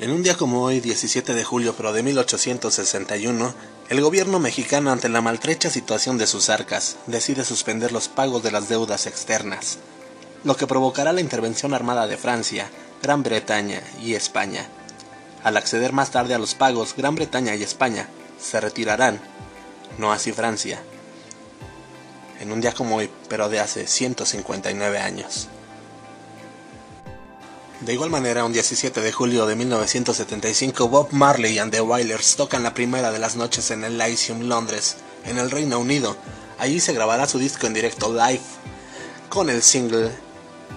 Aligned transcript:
En 0.00 0.12
un 0.12 0.22
día 0.22 0.34
como 0.34 0.62
hoy, 0.62 0.80
17 0.80 1.34
de 1.34 1.44
julio 1.44 1.74
pero 1.76 1.92
de 1.92 2.02
1861, 2.02 3.54
el 3.90 4.00
gobierno 4.00 4.38
mexicano 4.38 4.92
ante 4.92 5.10
la 5.10 5.20
maltrecha 5.20 5.68
situación 5.68 6.16
de 6.16 6.26
sus 6.26 6.48
arcas 6.48 6.96
decide 7.06 7.44
suspender 7.44 7.92
los 7.92 8.08
pagos 8.08 8.42
de 8.42 8.50
las 8.50 8.70
deudas 8.70 9.06
externas, 9.06 9.76
lo 10.42 10.56
que 10.56 10.66
provocará 10.66 11.12
la 11.12 11.20
intervención 11.20 11.74
armada 11.74 12.06
de 12.06 12.16
Francia, 12.16 12.70
Gran 13.02 13.22
Bretaña 13.22 13.82
y 14.02 14.14
España. 14.14 14.66
Al 15.44 15.58
acceder 15.58 15.92
más 15.92 16.10
tarde 16.10 16.32
a 16.32 16.38
los 16.38 16.54
pagos, 16.54 16.94
Gran 16.96 17.14
Bretaña 17.14 17.54
y 17.54 17.62
España 17.62 18.08
se 18.40 18.58
retirarán, 18.58 19.20
no 19.98 20.12
así 20.12 20.32
Francia, 20.32 20.82
en 22.40 22.52
un 22.52 22.62
día 22.62 22.72
como 22.72 22.96
hoy, 22.96 23.10
pero 23.28 23.50
de 23.50 23.60
hace 23.60 23.86
159 23.86 24.98
años. 24.98 25.50
De 27.80 27.94
igual 27.94 28.10
manera, 28.10 28.44
un 28.44 28.52
17 28.52 29.00
de 29.00 29.10
julio 29.10 29.46
de 29.46 29.56
1975, 29.56 30.88
Bob 30.88 31.08
Marley 31.12 31.58
and 31.58 31.72
the 31.72 31.80
Wailers 31.80 32.36
tocan 32.36 32.62
la 32.62 32.74
primera 32.74 33.10
de 33.10 33.18
las 33.18 33.36
noches 33.36 33.70
en 33.70 33.84
el 33.84 33.96
Lyceum, 33.96 34.42
Londres, 34.42 34.96
en 35.24 35.38
el 35.38 35.50
Reino 35.50 35.78
Unido. 35.78 36.14
Allí 36.58 36.78
se 36.78 36.92
grabará 36.92 37.26
su 37.26 37.38
disco 37.38 37.66
en 37.66 37.72
directo 37.72 38.12
live 38.12 38.42
con 39.30 39.48
el 39.48 39.62
single 39.62 40.10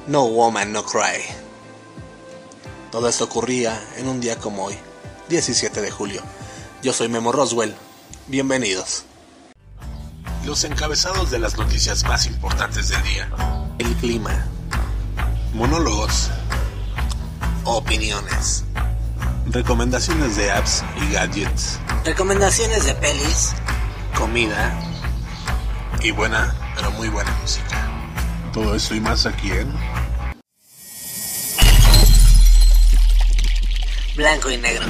No 0.08 0.28
Woman 0.28 0.72
No 0.72 0.86
Cry. 0.86 1.22
Todo 2.90 3.10
esto 3.10 3.26
ocurría 3.26 3.86
en 3.98 4.08
un 4.08 4.22
día 4.22 4.38
como 4.38 4.64
hoy, 4.64 4.78
17 5.28 5.82
de 5.82 5.92
julio. 5.92 6.22
Yo 6.84 6.94
soy 6.94 7.10
Memo 7.10 7.34
Roswell. 7.34 7.76
Bienvenidos. 8.28 9.04
Los 10.46 10.64
encabezados 10.64 11.32
de 11.32 11.40
las 11.40 11.58
noticias 11.58 12.06
más 12.06 12.28
importantes 12.28 12.88
del 12.88 13.04
día. 13.04 13.30
El 13.78 13.94
clima. 13.96 14.48
Monólogos 15.54 16.30
opiniones, 17.66 18.66
recomendaciones 19.48 20.36
de 20.36 20.52
apps 20.52 20.84
y 21.02 21.14
gadgets, 21.14 21.80
recomendaciones 22.04 22.86
de 22.86 22.94
pelis, 22.96 23.54
comida 24.18 24.78
y 26.02 26.12
buena, 26.12 26.56
pero 26.76 26.92
muy 26.92 27.10
buena 27.10 27.32
música. 27.42 27.90
Todo 28.52 28.76
eso 28.76 28.94
y 28.94 29.00
más 29.00 29.26
aquí 29.26 29.52
en 29.52 29.74
Blanco 34.16 34.52
y 34.52 34.58
Negro. 34.58 34.86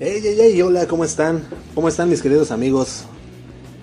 Hey, 0.00 0.20
hey, 0.22 0.36
hey, 0.38 0.62
hola, 0.62 0.86
¿cómo 0.86 1.04
están? 1.04 1.44
¿Cómo 1.74 1.88
están 1.88 2.08
mis 2.08 2.22
queridos 2.22 2.52
amigos? 2.52 3.04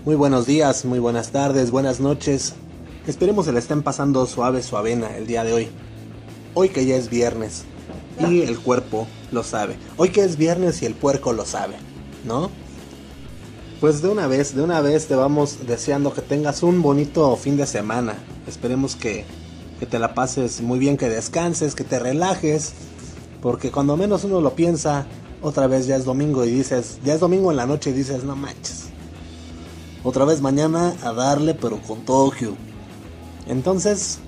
Muy 0.05 0.13
buenos 0.13 0.45
días, 0.45 0.85
muy 0.85 0.99
buenas 0.99 1.31
tardes, 1.31 1.71
buenas 1.71 1.99
noches. 1.99 2.53
Esperemos 3.07 3.47
se 3.47 3.51
la 3.51 3.57
estén 3.57 3.81
pasando 3.81 4.27
suave, 4.27 4.61
suavena 4.61 5.17
el 5.17 5.25
día 5.25 5.43
de 5.43 5.51
hoy. 5.51 5.67
Hoy 6.53 6.69
que 6.69 6.85
ya 6.85 6.95
es 6.95 7.09
viernes 7.09 7.63
y 8.19 8.43
el 8.43 8.59
cuerpo 8.59 9.07
lo 9.31 9.41
sabe. 9.41 9.77
Hoy 9.97 10.09
que 10.09 10.23
es 10.23 10.37
viernes 10.37 10.83
y 10.83 10.85
el 10.85 10.93
puerco 10.93 11.33
lo 11.33 11.43
sabe, 11.43 11.77
¿no? 12.23 12.51
Pues 13.81 14.03
de 14.03 14.09
una 14.09 14.27
vez, 14.27 14.53
de 14.53 14.61
una 14.61 14.79
vez 14.79 15.07
te 15.07 15.15
vamos 15.15 15.65
deseando 15.65 16.13
que 16.13 16.21
tengas 16.21 16.61
un 16.61 16.83
bonito 16.83 17.35
fin 17.35 17.57
de 17.57 17.65
semana. 17.65 18.13
Esperemos 18.45 18.95
que, 18.95 19.25
que 19.79 19.87
te 19.87 19.97
la 19.97 20.13
pases 20.13 20.61
muy 20.61 20.77
bien, 20.77 20.97
que 20.97 21.09
descanses, 21.09 21.73
que 21.73 21.83
te 21.83 21.97
relajes. 21.97 22.73
Porque 23.41 23.71
cuando 23.71 23.97
menos 23.97 24.23
uno 24.23 24.39
lo 24.39 24.53
piensa, 24.53 25.07
otra 25.41 25.65
vez 25.65 25.87
ya 25.87 25.95
es 25.95 26.05
domingo 26.05 26.45
y 26.45 26.51
dices, 26.51 26.99
ya 27.03 27.15
es 27.15 27.19
domingo 27.19 27.49
en 27.49 27.57
la 27.57 27.65
noche 27.65 27.89
y 27.89 27.93
dices, 27.93 28.23
no 28.23 28.35
manches 28.35 28.84
otra 30.05 30.23
vez 30.23 30.39
mañana 30.39 30.95
a 31.01 31.11
darle, 31.13 31.55
pero 31.55 31.81
con 31.81 32.05
Tokio. 32.05 32.55
Entonces, 33.47 34.19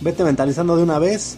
vete 0.00 0.24
mentalizando 0.24 0.76
de 0.76 0.82
una 0.82 0.98
vez. 0.98 1.36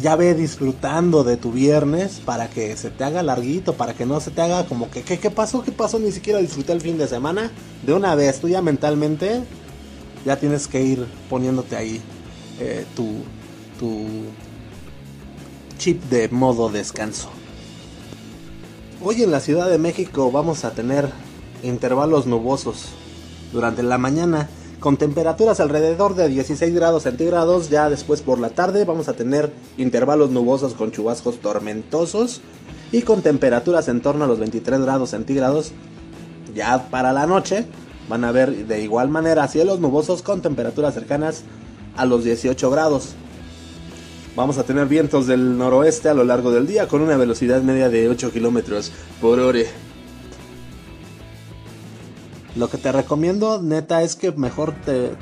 Ya 0.00 0.16
ve 0.16 0.34
disfrutando 0.34 1.22
de 1.22 1.36
tu 1.36 1.52
viernes 1.52 2.20
para 2.24 2.48
que 2.48 2.76
se 2.76 2.90
te 2.90 3.04
haga 3.04 3.22
larguito, 3.22 3.74
para 3.74 3.94
que 3.94 4.06
no 4.06 4.20
se 4.20 4.30
te 4.30 4.40
haga 4.40 4.64
como 4.64 4.90
que, 4.90 5.02
¿qué, 5.02 5.30
pasó? 5.30 5.62
¿Qué 5.62 5.70
pasó? 5.70 5.98
Ni 5.98 6.10
siquiera 6.10 6.40
disfruté 6.40 6.72
el 6.72 6.80
fin 6.80 6.98
de 6.98 7.06
semana. 7.06 7.52
De 7.86 7.92
una 7.92 8.14
vez, 8.16 8.40
tú 8.40 8.48
ya 8.48 8.60
mentalmente, 8.60 9.42
ya 10.24 10.36
tienes 10.36 10.66
que 10.66 10.82
ir 10.82 11.06
poniéndote 11.30 11.76
ahí 11.76 12.00
eh, 12.58 12.86
tu, 12.96 13.18
tu 13.78 14.06
chip 15.78 16.02
de 16.04 16.28
modo 16.28 16.70
descanso. 16.70 17.28
Hoy 19.04 19.22
en 19.22 19.30
la 19.30 19.40
Ciudad 19.40 19.68
de 19.68 19.78
México 19.78 20.32
vamos 20.32 20.64
a 20.64 20.72
tener 20.72 21.10
intervalos 21.62 22.26
nubosos 22.26 22.86
durante 23.52 23.82
la 23.82 23.98
mañana 23.98 24.48
con 24.80 24.96
temperaturas 24.96 25.60
alrededor 25.60 26.16
de 26.16 26.28
16 26.28 26.74
grados 26.74 27.04
centígrados. 27.04 27.70
Ya 27.70 27.88
después 27.88 28.20
por 28.20 28.38
la 28.38 28.50
tarde 28.50 28.84
vamos 28.84 29.08
a 29.08 29.14
tener 29.14 29.52
intervalos 29.76 30.30
nubosos 30.30 30.74
con 30.74 30.90
chubascos 30.90 31.38
tormentosos 31.38 32.40
y 32.90 33.02
con 33.02 33.22
temperaturas 33.22 33.88
en 33.88 34.00
torno 34.00 34.24
a 34.24 34.28
los 34.28 34.38
23 34.40 34.80
grados 34.80 35.10
centígrados. 35.10 35.72
Ya 36.54 36.90
para 36.90 37.12
la 37.12 37.26
noche 37.26 37.64
van 38.08 38.24
a 38.24 38.32
ver 38.32 38.66
de 38.66 38.82
igual 38.82 39.08
manera 39.08 39.46
cielos 39.48 39.80
nubosos 39.80 40.22
con 40.22 40.42
temperaturas 40.42 40.94
cercanas 40.94 41.44
a 41.96 42.04
los 42.04 42.24
18 42.24 42.70
grados. 42.70 43.14
Vamos 44.34 44.58
a 44.58 44.64
tener 44.64 44.86
vientos 44.86 45.26
del 45.26 45.58
noroeste 45.58 46.08
a 46.08 46.14
lo 46.14 46.24
largo 46.24 46.50
del 46.50 46.66
día 46.66 46.88
con 46.88 47.02
una 47.02 47.16
velocidad 47.16 47.62
media 47.62 47.88
de 47.88 48.08
8 48.08 48.32
kilómetros 48.32 48.90
por 49.20 49.38
hora. 49.38 49.60
Lo 52.54 52.68
que 52.68 52.76
te 52.76 52.92
recomiendo, 52.92 53.62
neta, 53.62 54.02
es 54.02 54.14
que 54.14 54.30
mejor 54.32 54.74
te, 54.84 55.14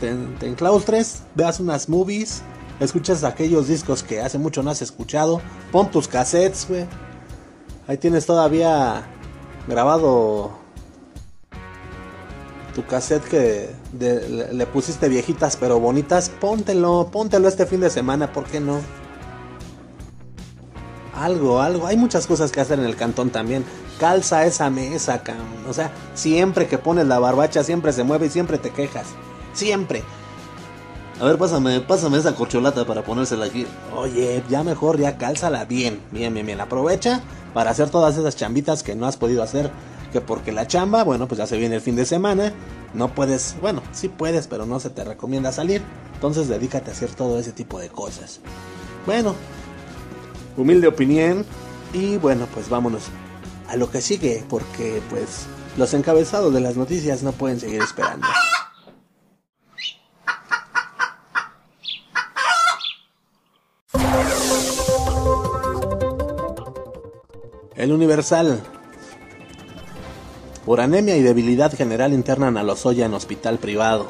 enclaustres, 0.43 1.23
veas 1.37 1.61
unas 1.61 1.89
movies, 1.89 2.43
escuches 2.81 3.23
aquellos 3.23 3.69
discos 3.69 4.03
que 4.03 4.21
hace 4.21 4.39
mucho 4.39 4.65
no 4.65 4.71
has 4.71 4.83
escuchado, 4.83 5.41
pon 5.71 5.91
tus 5.91 6.09
cassettes, 6.09 6.67
güey. 6.69 6.87
Ahí 7.87 7.99
tienes 7.99 8.27
todavía 8.27 9.05
grabado 9.69 10.59
tu 12.75 12.85
cassette 12.85 13.25
que 13.25 13.71
le, 13.99 14.67
pusiste 14.67 15.09
viejitas 15.09 15.57
pero 15.57 15.79
bonitas. 15.79 16.29
Póntelo, 16.29 17.11
póntelo 17.13 17.49
este 17.49 17.67
fin 17.67 17.81
de 17.81 17.91
semana, 17.91 18.33
¿por 18.33 18.45
qué 18.45 18.61
no? 18.61 18.81
Algo, 21.15 21.61
algo. 21.61 21.87
Hay 21.87 21.97
muchas 21.97 22.27
cosas 22.27 22.51
que 22.51 22.61
hacer 22.61 22.79
en 22.79 22.87
el 22.87 22.97
cantón 22.97 23.31
también 23.31 23.65
calza 24.01 24.47
esa 24.47 24.71
mesa, 24.71 25.23
cabrón. 25.23 25.47
O 25.69 25.75
sea, 25.75 25.93
siempre 26.15 26.67
que 26.67 26.79
pones 26.79 27.07
la 27.07 27.19
barbacha, 27.19 27.63
siempre 27.63 27.93
se 27.93 28.03
mueve 28.03 28.27
y 28.27 28.31
siempre 28.31 28.57
te 28.57 28.71
quejas. 28.71 29.09
Siempre. 29.53 30.03
A 31.21 31.25
ver, 31.27 31.37
pásame, 31.37 31.81
pásame 31.81 32.17
esa 32.17 32.35
corcholata 32.35 32.87
para 32.87 33.03
ponérsela 33.03 33.45
aquí. 33.45 33.67
Oye, 33.95 34.43
ya 34.49 34.65
mejor, 34.65 34.99
ya 34.99 35.19
cálzala 35.19 35.67
bien, 35.67 36.01
bien, 36.11 36.33
bien, 36.33 36.47
bien. 36.47 36.61
Aprovecha 36.63 37.21
para 37.53 37.71
hacer 37.71 37.91
todas 37.91 38.17
esas 38.17 38.37
chambitas 38.37 38.83
que 38.83 38.95
no 38.95 39.07
has 39.07 39.19
podido 39.19 39.43
hacer. 39.43 39.71
Que 40.15 40.23
porque 40.23 40.51
la 40.51 40.67
chamba, 40.67 41.05
bueno, 41.05 41.29
pues 41.29 41.39
ya 41.39 41.47
se 41.47 41.59
viene 41.59 41.77
el 41.77 41.83
fin 41.83 41.95
de 41.95 42.07
semana. 42.07 42.55
No 42.95 43.15
puedes, 43.15 43.55
bueno, 43.61 43.83
sí 43.93 44.09
puedes, 44.09 44.47
pero 44.47 44.65
no 44.65 44.81
se 44.81 44.89
te 44.89 45.05
recomienda 45.05 45.53
salir. 45.53 45.83
Entonces 46.15 46.49
dedícate 46.49 46.91
a 46.91 46.95
hacer 46.95 47.11
todo 47.11 47.39
ese 47.39 47.53
tipo 47.53 47.79
de 47.79 47.91
cosas. 47.91 48.41
Bueno, 49.05 49.35
humilde 50.57 50.89
opinión. 50.89 51.45
Y 51.93 52.17
bueno, 52.17 52.47
pues 52.55 52.71
vámonos 52.71 53.11
a 53.71 53.77
lo 53.77 53.89
que 53.89 54.01
sigue, 54.01 54.45
porque 54.49 55.01
pues 55.11 55.47
los 55.77 55.95
encabezados 55.95 56.53
de 56.53 56.61
las 56.61 56.77
noticias 56.77 57.23
no 57.23 57.31
pueden 57.33 57.61
seguir 57.61 57.81
esperando. 57.81 58.27
El 67.77 67.93
Universal. 67.93 68.61
Por 70.67 70.81
anemia 70.81 71.17
y 71.17 71.23
debilidad 71.23 71.73
general 71.73 72.13
internan 72.13 72.57
a 72.57 72.63
Lozoya 72.63 73.07
en 73.07 73.15
hospital 73.15 73.59
privado. 73.59 74.09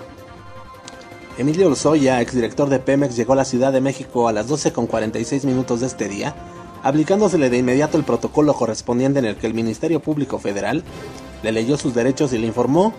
Emilio 1.38 1.68
Lozoya, 1.68 2.20
exdirector 2.20 2.68
de 2.68 2.80
Pemex, 2.80 3.14
llegó 3.14 3.34
a 3.34 3.36
la 3.36 3.44
Ciudad 3.44 3.72
de 3.72 3.80
México 3.80 4.26
a 4.26 4.32
las 4.32 4.48
12.46 4.48 5.44
minutos 5.44 5.80
de 5.80 5.86
este 5.86 6.08
día 6.08 6.34
aplicándosele 6.82 7.50
de 7.50 7.58
inmediato 7.58 7.98
el 7.98 8.04
protocolo 8.04 8.54
correspondiente 8.54 9.18
en 9.18 9.24
el 9.24 9.36
que 9.36 9.46
el 9.46 9.54
Ministerio 9.54 10.00
Público 10.00 10.38
Federal 10.38 10.84
le 11.42 11.52
leyó 11.52 11.76
sus 11.76 11.94
derechos 11.94 12.32
y 12.32 12.38
le 12.38 12.46
informó 12.46 12.92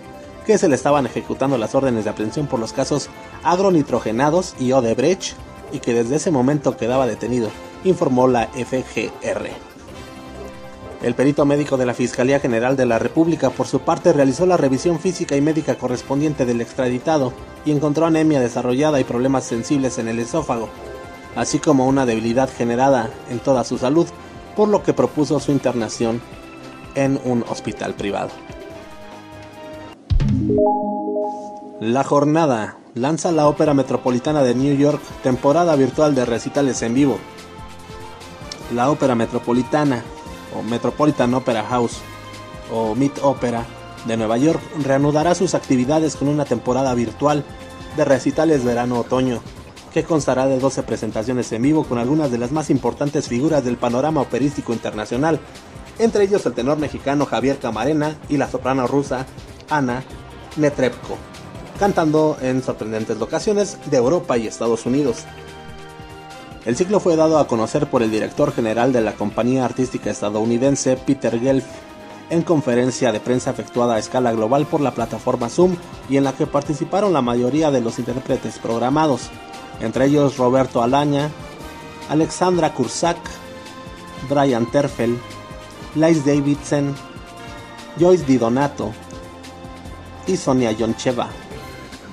que 0.46 0.58
se 0.58 0.68
le 0.68 0.74
estaban 0.74 1.06
ejecutando 1.06 1.56
las 1.58 1.74
órdenes 1.74 2.04
de 2.04 2.10
aprehensión 2.10 2.46
por 2.46 2.58
los 2.58 2.72
casos 2.72 3.08
agronitrogenados 3.44 4.54
y 4.58 4.72
Odebrecht 4.72 5.34
y 5.72 5.78
que 5.78 5.94
desde 5.94 6.16
ese 6.16 6.30
momento 6.30 6.76
quedaba 6.76 7.06
detenido, 7.06 7.50
informó 7.84 8.28
la 8.28 8.48
FGR. 8.48 9.48
El 11.02 11.14
perito 11.14 11.44
médico 11.44 11.76
de 11.76 11.86
la 11.86 11.94
Fiscalía 11.94 12.38
General 12.38 12.76
de 12.76 12.86
la 12.86 13.00
República, 13.00 13.50
por 13.50 13.66
su 13.66 13.80
parte, 13.80 14.12
realizó 14.12 14.46
la 14.46 14.56
revisión 14.56 15.00
física 15.00 15.36
y 15.36 15.40
médica 15.40 15.74
correspondiente 15.74 16.46
del 16.46 16.60
extraditado 16.60 17.32
y 17.64 17.72
encontró 17.72 18.06
anemia 18.06 18.38
desarrollada 18.38 19.00
y 19.00 19.04
problemas 19.04 19.44
sensibles 19.44 19.98
en 19.98 20.06
el 20.06 20.20
esófago, 20.20 20.68
así 21.36 21.58
como 21.58 21.86
una 21.86 22.06
debilidad 22.06 22.50
generada 22.50 23.10
en 23.30 23.38
toda 23.38 23.64
su 23.64 23.78
salud, 23.78 24.06
por 24.56 24.68
lo 24.68 24.82
que 24.82 24.92
propuso 24.92 25.40
su 25.40 25.52
internación 25.52 26.20
en 26.94 27.20
un 27.24 27.44
hospital 27.48 27.94
privado. 27.94 28.30
La 31.80 32.04
jornada 32.04 32.76
lanza 32.94 33.32
la 33.32 33.48
Ópera 33.48 33.74
Metropolitana 33.74 34.42
de 34.42 34.54
New 34.54 34.76
York 34.76 35.00
temporada 35.22 35.74
virtual 35.76 36.14
de 36.14 36.24
recitales 36.24 36.82
en 36.82 36.94
vivo. 36.94 37.18
La 38.74 38.90
Ópera 38.90 39.14
Metropolitana 39.14 40.02
o 40.56 40.62
Metropolitan 40.62 41.32
Opera 41.34 41.64
House 41.64 41.98
o 42.72 42.94
Mid 42.94 43.12
Opera 43.22 43.64
de 44.06 44.16
Nueva 44.16 44.36
York 44.36 44.60
reanudará 44.84 45.34
sus 45.34 45.54
actividades 45.54 46.16
con 46.16 46.28
una 46.28 46.44
temporada 46.44 46.94
virtual 46.94 47.44
de 47.96 48.04
recitales 48.04 48.64
verano-otoño 48.64 49.40
que 49.92 50.04
constará 50.04 50.46
de 50.46 50.58
12 50.58 50.82
presentaciones 50.82 51.52
en 51.52 51.62
vivo 51.62 51.84
con 51.84 51.98
algunas 51.98 52.30
de 52.30 52.38
las 52.38 52.52
más 52.52 52.70
importantes 52.70 53.28
figuras 53.28 53.64
del 53.64 53.76
panorama 53.76 54.20
operístico 54.20 54.72
internacional, 54.72 55.40
entre 55.98 56.24
ellos 56.24 56.44
el 56.46 56.54
tenor 56.54 56.78
mexicano 56.78 57.26
Javier 57.26 57.58
Camarena 57.58 58.16
y 58.28 58.36
la 58.36 58.50
soprano 58.50 58.86
rusa 58.86 59.26
Ana 59.68 60.02
Netrebko 60.56 61.18
cantando 61.82 62.36
en 62.40 62.62
sorprendentes 62.62 63.18
locaciones 63.18 63.76
de 63.90 63.96
Europa 63.96 64.38
y 64.38 64.46
Estados 64.46 64.86
Unidos. 64.86 65.24
El 66.64 66.76
ciclo 66.76 67.00
fue 67.00 67.16
dado 67.16 67.40
a 67.40 67.48
conocer 67.48 67.88
por 67.88 68.04
el 68.04 68.10
director 68.12 68.52
general 68.52 68.92
de 68.92 69.00
la 69.00 69.14
compañía 69.14 69.64
artística 69.64 70.08
estadounidense 70.08 70.96
Peter 70.96 71.40
Gelf 71.40 71.64
en 72.30 72.42
conferencia 72.42 73.10
de 73.10 73.18
prensa 73.18 73.50
efectuada 73.50 73.96
a 73.96 73.98
escala 73.98 74.30
global 74.30 74.64
por 74.66 74.80
la 74.80 74.92
plataforma 74.92 75.48
Zoom 75.48 75.74
y 76.08 76.18
en 76.18 76.24
la 76.24 76.32
que 76.34 76.46
participaron 76.46 77.12
la 77.12 77.20
mayoría 77.20 77.72
de 77.72 77.80
los 77.80 77.98
intérpretes 77.98 78.60
programados, 78.60 79.30
entre 79.82 80.06
ellos 80.06 80.38
Roberto 80.38 80.82
Alaña, 80.82 81.30
Alexandra 82.08 82.72
Kursak, 82.72 83.18
Brian 84.30 84.66
Terfel, 84.70 85.18
Lais 85.94 86.24
Davidson, 86.24 86.94
Joyce 87.98 88.24
Di 88.24 88.38
Donato 88.38 88.90
y 90.26 90.36
Sonia 90.36 90.72
Yoncheva 90.72 91.28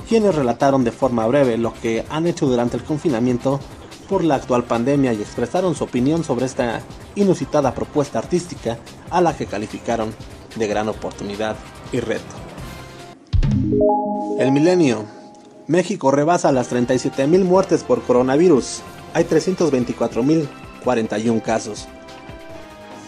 quienes 0.10 0.34
relataron 0.34 0.84
de 0.84 0.92
forma 0.92 1.28
breve 1.28 1.56
lo 1.60 1.72
que 1.72 2.04
han 2.10 2.26
hecho 2.26 2.48
durante 2.48 2.76
el 2.76 2.84
confinamiento 2.84 3.60
por 4.10 4.24
la 4.24 4.36
actual 4.36 4.64
pandemia 4.64 5.14
y 5.14 5.22
expresaron 5.22 5.76
su 5.76 5.84
opinión 5.84 6.24
sobre 6.24 6.48
esta 6.48 6.82
inusitada 7.14 7.76
propuesta 7.76 8.18
artística 8.18 8.80
a 9.12 9.22
la 9.22 9.38
que 9.38 9.46
calificaron 9.46 10.12
de 10.56 10.68
gran 10.68 10.90
oportunidad 10.90 11.56
y 11.92 12.00
reto. 12.00 12.36
El 14.40 14.52
milenio. 14.52 15.19
México 15.70 16.10
rebasa 16.10 16.52
las 16.52 16.72
37.000 16.72 17.44
muertes 17.44 17.84
por 17.84 18.02
coronavirus. 18.02 18.82
Hay 19.14 19.26
324.041 19.26 21.42
casos. 21.44 21.88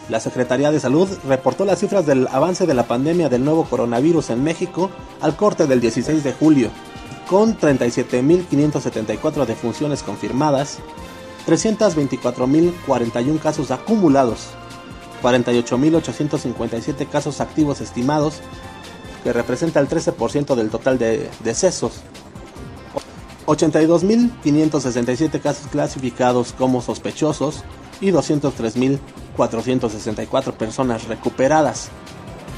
La 0.10 0.20
Secretaría 0.20 0.70
de 0.70 0.80
Salud 0.80 1.10
reportó 1.28 1.66
las 1.66 1.80
cifras 1.80 2.06
del 2.06 2.28
avance 2.28 2.68
de 2.68 2.76
la 2.76 2.84
pandemia 2.84 3.30
del 3.30 3.44
nuevo 3.44 3.66
coronavirus 3.66 4.30
en 4.30 4.44
México 4.44 4.92
al 5.22 5.36
corte 5.36 5.66
del 5.66 5.82
16 5.82 6.24
de 6.24 6.34
julio, 6.34 6.70
con 7.28 7.58
37.574 7.58 9.48
defunciones 9.48 10.04
confirmadas, 10.04 10.78
324.041 11.48 13.40
casos 13.40 13.72
acumulados, 13.72 14.50
48.857 15.24 17.10
casos 17.10 17.42
activos 17.42 17.82
estimados, 17.82 18.36
que 19.24 19.34
representa 19.34 19.80
el 19.80 19.90
13% 19.90 20.54
del 20.54 20.70
total 20.70 21.00
de 21.00 21.28
decesos, 21.44 22.04
82.567 23.46 25.42
casos 25.42 25.68
clasificados 25.68 26.54
como 26.54 26.82
sospechosos 26.82 27.66
y 28.00 28.12
203.464 28.12 30.54
personas 30.54 31.08
recuperadas. 31.08 31.90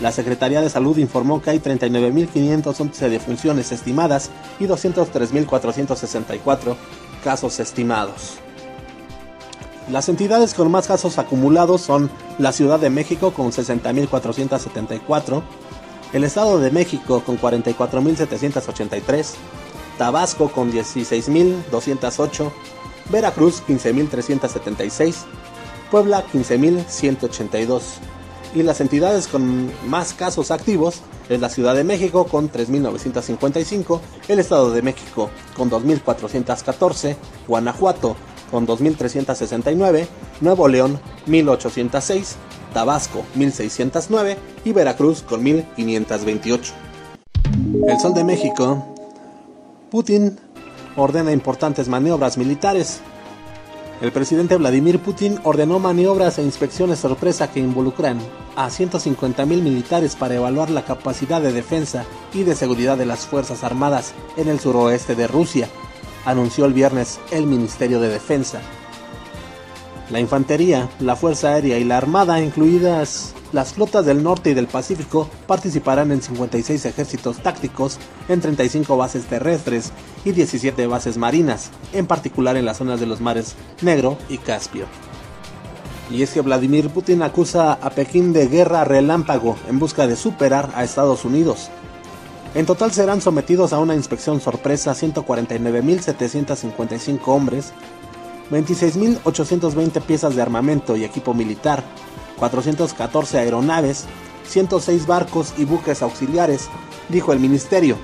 La 0.01 0.11
Secretaría 0.11 0.61
de 0.61 0.69
Salud 0.69 0.97
informó 0.97 1.41
que 1.41 1.49
hay 1.51 1.59
39.511 1.59 3.09
defunciones 3.09 3.71
estimadas 3.71 4.31
y 4.59 4.65
203.464 4.65 6.75
casos 7.23 7.59
estimados. 7.59 8.39
Las 9.91 10.09
entidades 10.09 10.53
con 10.53 10.71
más 10.71 10.87
casos 10.87 11.19
acumulados 11.19 11.81
son 11.81 12.09
la 12.37 12.53
Ciudad 12.53 12.79
de 12.79 12.89
México 12.89 13.33
con 13.33 13.51
60.474, 13.51 15.43
el 16.13 16.23
Estado 16.23 16.59
de 16.59 16.71
México 16.71 17.21
con 17.25 17.37
44.783, 17.39 19.33
Tabasco 19.97 20.51
con 20.51 20.71
16.208, 20.71 22.51
Veracruz 23.09 23.61
15.376, 23.67 25.15
Puebla 25.91 26.23
15.182 26.31 27.81
y 28.55 28.63
las 28.63 28.81
entidades 28.81 29.27
con 29.27 29.71
más 29.87 30.13
casos 30.13 30.51
activos 30.51 31.01
es 31.29 31.39
la 31.39 31.49
Ciudad 31.49 31.75
de 31.75 31.83
México 31.83 32.25
con 32.25 32.51
3.955, 32.51 33.99
el 34.27 34.39
Estado 34.39 34.71
de 34.71 34.81
México 34.81 35.29
con 35.55 35.69
2.414, 35.69 37.15
Guanajuato 37.47 38.15
con 38.51 38.67
2.369, 38.67 40.07
Nuevo 40.41 40.67
León 40.67 40.99
1.806, 41.27 42.35
Tabasco 42.73 43.23
1.609 43.35 44.37
y 44.65 44.73
Veracruz 44.73 45.21
con 45.21 45.43
1.528. 45.43 46.71
El 47.87 47.99
Sol 47.99 48.13
de 48.13 48.23
México, 48.23 48.92
Putin 49.93 50.39
ordena 50.95 51.31
importantes 51.31 51.87
maniobras 51.87 52.35
militares 52.39 52.99
el 54.01 54.11
presidente 54.11 54.57
Vladimir 54.57 54.99
Putin 54.99 55.39
ordenó 55.43 55.77
maniobras 55.77 56.39
e 56.39 56.43
inspecciones 56.43 56.97
sorpresa 56.97 57.51
que 57.51 57.59
involucran 57.59 58.19
a 58.55 58.69
150.000 58.69 59.45
militares 59.45 60.15
para 60.15 60.33
evaluar 60.33 60.71
la 60.71 60.83
capacidad 60.83 61.41
de 61.41 61.53
defensa 61.53 62.05
y 62.33 62.41
de 62.41 62.55
seguridad 62.55 62.97
de 62.97 63.05
las 63.05 63.27
Fuerzas 63.27 63.63
Armadas 63.63 64.13
en 64.35 64.49
el 64.49 64.59
suroeste 64.59 65.15
de 65.15 65.27
Rusia, 65.27 65.69
anunció 66.25 66.65
el 66.65 66.73
viernes 66.73 67.19
el 67.31 67.45
Ministerio 67.45 68.01
de 68.01 68.09
Defensa. 68.09 68.61
La 70.09 70.19
infantería, 70.19 70.89
la 70.99 71.15
Fuerza 71.15 71.49
Aérea 71.49 71.79
y 71.79 71.85
la 71.85 71.97
Armada, 71.97 72.41
incluidas 72.41 73.33
las 73.53 73.73
flotas 73.73 74.05
del 74.05 74.21
norte 74.21 74.49
y 74.49 74.53
del 74.53 74.67
Pacífico, 74.67 75.29
participarán 75.47 76.11
en 76.11 76.21
56 76.21 76.85
ejércitos 76.85 77.37
tácticos 77.37 77.99
en 78.27 78.41
35 78.41 78.97
bases 78.97 79.25
terrestres 79.25 79.93
y 80.25 80.31
17 80.31 80.87
bases 80.87 81.17
marinas, 81.17 81.71
en 81.93 82.05
particular 82.05 82.57
en 82.57 82.65
las 82.65 82.77
zonas 82.77 82.99
de 82.99 83.05
los 83.05 83.21
mares 83.21 83.55
Negro 83.81 84.17
y 84.27 84.39
Caspio. 84.39 84.87
Y 86.11 86.21
es 86.21 86.31
que 86.31 86.41
Vladimir 86.41 86.89
Putin 86.89 87.23
acusa 87.23 87.71
a 87.73 87.89
Pekín 87.89 88.33
de 88.33 88.47
guerra 88.47 88.83
relámpago 88.83 89.55
en 89.69 89.79
busca 89.79 90.05
de 90.05 90.17
superar 90.17 90.69
a 90.75 90.83
Estados 90.83 91.23
Unidos. 91.23 91.69
En 92.55 92.65
total 92.67 92.91
serán 92.91 93.21
sometidos 93.21 93.73
a 93.73 93.79
una 93.79 93.95
inspección 93.95 94.39
sorpresa 94.39 94.91
149.755 94.91 97.19
hombres, 97.25 97.73
26.820 98.53 100.01
piezas 100.01 100.35
de 100.35 100.41
armamento 100.41 100.95
y 100.95 101.03
equipo 101.03 101.33
militar, 101.33 101.83
414 102.37 103.39
aeronaves, 103.39 104.05
106 104.47 105.07
barcos 105.07 105.53
y 105.57 105.65
buques 105.65 106.01
auxiliares, 106.01 106.69
dijo 107.09 107.33
el 107.33 107.39
ministerio. 107.39 107.97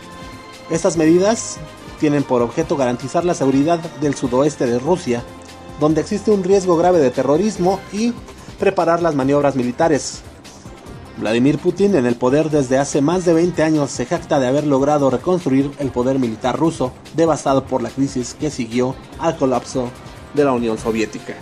Estas 0.69 0.97
medidas 0.97 1.57
tienen 1.99 2.23
por 2.23 2.41
objeto 2.41 2.75
garantizar 2.75 3.25
la 3.25 3.33
seguridad 3.33 3.79
del 4.01 4.15
sudoeste 4.15 4.65
de 4.65 4.79
Rusia, 4.79 5.23
donde 5.79 6.01
existe 6.01 6.31
un 6.31 6.43
riesgo 6.43 6.77
grave 6.77 6.99
de 6.99 7.11
terrorismo 7.11 7.79
y 7.91 8.13
preparar 8.59 9.01
las 9.01 9.15
maniobras 9.15 9.55
militares. 9.55 10.21
Vladimir 11.17 11.57
Putin, 11.57 11.95
en 11.95 12.05
el 12.05 12.15
poder 12.15 12.49
desde 12.49 12.77
hace 12.77 13.01
más 13.01 13.25
de 13.25 13.33
20 13.33 13.61
años, 13.61 13.91
se 13.91 14.05
jacta 14.05 14.39
de 14.39 14.47
haber 14.47 14.65
logrado 14.65 15.09
reconstruir 15.09 15.69
el 15.79 15.91
poder 15.91 16.17
militar 16.17 16.57
ruso, 16.57 16.93
devastado 17.13 17.65
por 17.65 17.81
la 17.81 17.89
crisis 17.89 18.35
que 18.39 18.49
siguió 18.49 18.95
al 19.19 19.35
colapso 19.35 19.89
de 20.33 20.43
la 20.43 20.51
Unión 20.51 20.77
Soviética. 20.77 21.35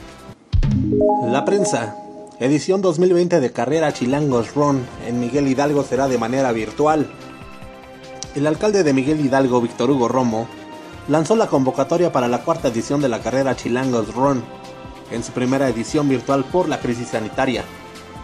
La 1.23 1.45
prensa. 1.45 1.95
Edición 2.39 2.81
2020 2.81 3.39
de 3.39 3.51
Carrera 3.51 3.91
Chilangos 3.91 4.53
Run 4.53 4.85
en 5.07 5.19
Miguel 5.19 5.47
Hidalgo 5.47 5.83
será 5.83 6.07
de 6.07 6.19
manera 6.19 6.51
virtual. 6.51 7.09
El 8.35 8.45
alcalde 8.45 8.83
de 8.83 8.93
Miguel 8.93 9.25
Hidalgo, 9.25 9.59
Víctor 9.59 9.89
Hugo 9.89 10.07
Romo, 10.07 10.47
lanzó 11.07 11.35
la 11.35 11.47
convocatoria 11.47 12.11
para 12.11 12.27
la 12.27 12.43
cuarta 12.43 12.67
edición 12.67 13.01
de 13.01 13.09
la 13.09 13.21
carrera 13.21 13.55
Chilangos 13.55 14.13
Run, 14.13 14.43
en 15.11 15.23
su 15.23 15.31
primera 15.31 15.67
edición 15.67 16.07
virtual 16.07 16.45
por 16.45 16.69
la 16.69 16.79
crisis 16.79 17.09
sanitaria. 17.09 17.63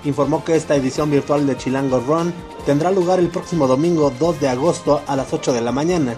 Informó 0.05 0.43
que 0.43 0.55
esta 0.55 0.75
edición 0.75 1.09
virtual 1.09 1.47
de 1.47 1.57
Chilangos 1.57 2.05
Run 2.05 2.33
tendrá 2.67 2.91
lugar 2.91 3.19
el 3.19 3.29
próximo 3.29 3.67
domingo 3.67 4.13
2 4.19 4.39
de 4.39 4.49
agosto 4.49 5.01
a 5.07 5.15
las 5.15 5.33
8 5.33 5.53
de 5.53 5.61
la 5.61 5.71
mañana. 5.71 6.15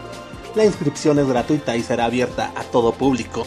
La 0.53 0.65
inscripción 0.65 1.17
es 1.19 1.27
gratuita 1.27 1.77
y 1.77 1.83
será 1.83 2.05
abierta 2.05 2.51
a 2.55 2.63
todo 2.63 2.91
público. 2.91 3.45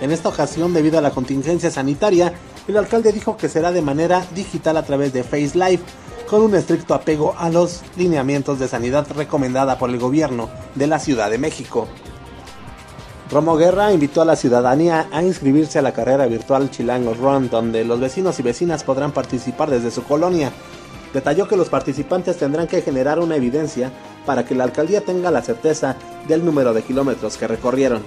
En 0.00 0.12
esta 0.12 0.28
ocasión, 0.28 0.72
debido 0.72 0.98
a 0.98 1.02
la 1.02 1.10
contingencia 1.10 1.70
sanitaria, 1.70 2.32
el 2.68 2.76
alcalde 2.76 3.12
dijo 3.12 3.36
que 3.36 3.48
será 3.48 3.72
de 3.72 3.82
manera 3.82 4.24
digital 4.34 4.76
a 4.76 4.84
través 4.84 5.12
de 5.12 5.24
Face 5.24 5.52
Live, 5.54 5.80
con 6.28 6.42
un 6.42 6.54
estricto 6.54 6.94
apego 6.94 7.34
a 7.36 7.48
los 7.48 7.82
lineamientos 7.96 8.58
de 8.58 8.68
sanidad 8.68 9.06
recomendada 9.16 9.78
por 9.78 9.90
el 9.90 9.98
gobierno 9.98 10.50
de 10.74 10.86
la 10.86 11.00
Ciudad 11.00 11.30
de 11.30 11.38
México. 11.38 11.88
Romo 13.30 13.56
Guerra 13.56 13.92
invitó 13.92 14.22
a 14.22 14.24
la 14.24 14.36
ciudadanía 14.36 15.08
a 15.10 15.22
inscribirse 15.22 15.78
a 15.78 15.82
la 15.82 15.92
carrera 15.92 16.26
virtual 16.26 16.70
Chilango 16.70 17.14
Run, 17.14 17.50
donde 17.50 17.84
los 17.84 17.98
vecinos 17.98 18.38
y 18.38 18.42
vecinas 18.42 18.84
podrán 18.84 19.12
participar 19.12 19.68
desde 19.68 19.90
su 19.90 20.04
colonia. 20.04 20.52
Detalló 21.12 21.48
que 21.48 21.56
los 21.56 21.68
participantes 21.68 22.36
tendrán 22.36 22.68
que 22.68 22.82
generar 22.82 23.18
una 23.18 23.36
evidencia 23.36 23.90
para 24.24 24.44
que 24.44 24.54
la 24.54 24.64
alcaldía 24.64 25.00
tenga 25.00 25.30
la 25.30 25.42
certeza 25.42 25.96
del 26.26 26.44
número 26.44 26.72
de 26.72 26.82
kilómetros 26.82 27.36
que 27.36 27.48
recorrieron. 27.48 28.02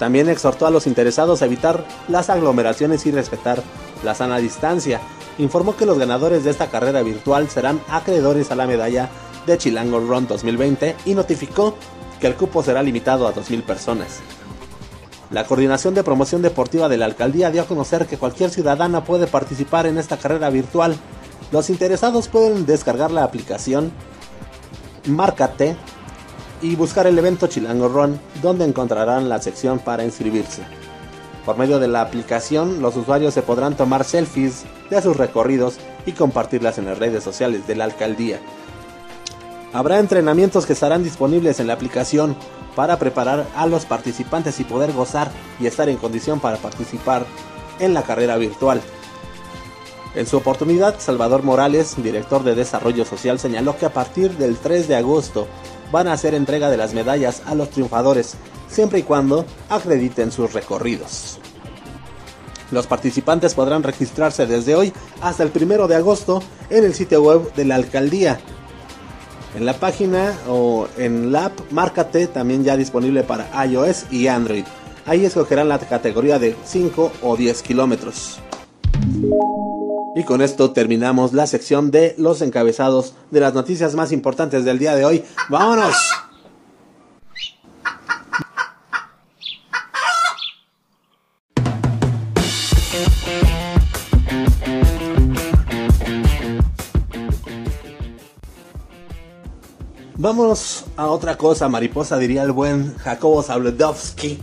También 0.00 0.30
exhortó 0.30 0.66
a 0.66 0.70
los 0.70 0.86
interesados 0.86 1.42
a 1.42 1.44
evitar 1.44 1.84
las 2.08 2.30
aglomeraciones 2.30 3.04
y 3.04 3.10
respetar 3.10 3.62
la 4.02 4.14
sana 4.14 4.38
distancia. 4.38 4.98
Informó 5.36 5.76
que 5.76 5.84
los 5.84 5.98
ganadores 5.98 6.42
de 6.42 6.50
esta 6.50 6.70
carrera 6.70 7.02
virtual 7.02 7.50
serán 7.50 7.82
acreedores 7.86 8.50
a 8.50 8.56
la 8.56 8.66
medalla 8.66 9.10
de 9.46 9.58
Chilango 9.58 10.00
Run 10.00 10.26
2020 10.26 10.96
y 11.04 11.12
notificó 11.12 11.74
que 12.18 12.28
el 12.28 12.34
cupo 12.34 12.62
será 12.62 12.82
limitado 12.82 13.28
a 13.28 13.34
2.000 13.34 13.62
personas. 13.62 14.20
La 15.30 15.44
Coordinación 15.44 15.94
de 15.94 16.02
Promoción 16.02 16.40
Deportiva 16.40 16.88
de 16.88 16.96
la 16.96 17.04
Alcaldía 17.04 17.50
dio 17.50 17.60
a 17.60 17.66
conocer 17.66 18.06
que 18.06 18.16
cualquier 18.16 18.48
ciudadana 18.48 19.04
puede 19.04 19.26
participar 19.26 19.86
en 19.86 19.98
esta 19.98 20.16
carrera 20.16 20.48
virtual. 20.48 20.96
Los 21.52 21.68
interesados 21.68 22.28
pueden 22.28 22.64
descargar 22.64 23.10
la 23.10 23.24
aplicación 23.24 23.92
Márcate 25.06 25.76
y 26.62 26.76
buscar 26.76 27.06
el 27.06 27.18
evento 27.18 27.46
Chilango 27.46 27.88
Run, 27.88 28.20
donde 28.42 28.64
encontrarán 28.64 29.28
la 29.28 29.40
sección 29.40 29.78
para 29.78 30.04
inscribirse. 30.04 30.62
Por 31.44 31.56
medio 31.56 31.78
de 31.78 31.88
la 31.88 32.02
aplicación, 32.02 32.82
los 32.82 32.96
usuarios 32.96 33.34
se 33.34 33.42
podrán 33.42 33.76
tomar 33.76 34.04
selfies 34.04 34.64
de 34.90 35.00
sus 35.00 35.16
recorridos 35.16 35.78
y 36.06 36.12
compartirlas 36.12 36.78
en 36.78 36.86
las 36.86 36.98
redes 36.98 37.24
sociales 37.24 37.66
de 37.66 37.76
la 37.76 37.84
alcaldía. 37.84 38.40
Habrá 39.72 39.98
entrenamientos 39.98 40.66
que 40.66 40.72
estarán 40.72 41.02
disponibles 41.02 41.60
en 41.60 41.66
la 41.66 41.74
aplicación 41.74 42.36
para 42.74 42.98
preparar 42.98 43.46
a 43.56 43.66
los 43.66 43.86
participantes 43.86 44.60
y 44.60 44.64
poder 44.64 44.92
gozar 44.92 45.30
y 45.60 45.66
estar 45.66 45.88
en 45.88 45.96
condición 45.96 46.40
para 46.40 46.56
participar 46.56 47.24
en 47.78 47.94
la 47.94 48.02
carrera 48.02 48.36
virtual. 48.36 48.80
En 50.14 50.26
su 50.26 50.36
oportunidad, 50.36 50.98
Salvador 50.98 51.44
Morales, 51.44 51.94
director 52.02 52.42
de 52.42 52.56
Desarrollo 52.56 53.04
Social, 53.04 53.38
señaló 53.38 53.76
que 53.78 53.86
a 53.86 53.92
partir 53.92 54.36
del 54.36 54.56
3 54.56 54.88
de 54.88 54.96
agosto 54.96 55.46
van 55.90 56.08
a 56.08 56.12
hacer 56.12 56.34
entrega 56.34 56.70
de 56.70 56.76
las 56.76 56.94
medallas 56.94 57.42
a 57.46 57.54
los 57.54 57.70
triunfadores, 57.70 58.34
siempre 58.68 59.00
y 59.00 59.02
cuando 59.02 59.44
acrediten 59.68 60.32
sus 60.32 60.52
recorridos. 60.52 61.38
Los 62.70 62.86
participantes 62.86 63.54
podrán 63.54 63.82
registrarse 63.82 64.46
desde 64.46 64.76
hoy 64.76 64.92
hasta 65.20 65.42
el 65.42 65.50
1 65.54 65.88
de 65.88 65.96
agosto 65.96 66.42
en 66.70 66.84
el 66.84 66.94
sitio 66.94 67.22
web 67.22 67.52
de 67.54 67.64
la 67.64 67.74
alcaldía 67.74 68.38
en 69.56 69.66
la 69.66 69.74
página 69.74 70.34
o 70.48 70.86
en 70.96 71.32
la 71.32 71.46
app 71.46 71.72
Márcate 71.72 72.26
también 72.26 72.64
ya 72.64 72.76
disponible 72.76 73.22
para 73.22 73.66
iOS 73.66 74.06
y 74.10 74.26
Android. 74.28 74.64
Ahí 75.06 75.24
escogerán 75.24 75.68
la 75.68 75.78
categoría 75.78 76.38
de 76.38 76.54
5 76.64 77.12
o 77.22 77.36
10 77.36 77.62
kilómetros. 77.62 78.38
Y 80.16 80.24
con 80.24 80.42
esto 80.42 80.72
terminamos 80.72 81.32
la 81.32 81.46
sección 81.46 81.92
de 81.92 82.16
los 82.18 82.42
encabezados 82.42 83.14
de 83.30 83.38
las 83.38 83.54
noticias 83.54 83.94
más 83.94 84.10
importantes 84.10 84.64
del 84.64 84.78
día 84.78 84.96
de 84.96 85.04
hoy. 85.04 85.24
¡Vámonos! 85.48 85.94
Vámonos 100.16 100.84
a 100.96 101.06
otra 101.06 101.38
cosa, 101.38 101.68
mariposa, 101.68 102.18
diría 102.18 102.42
el 102.42 102.52
buen 102.52 102.94
Jacobo 102.98 103.42
Zabludovsky. 103.42 104.38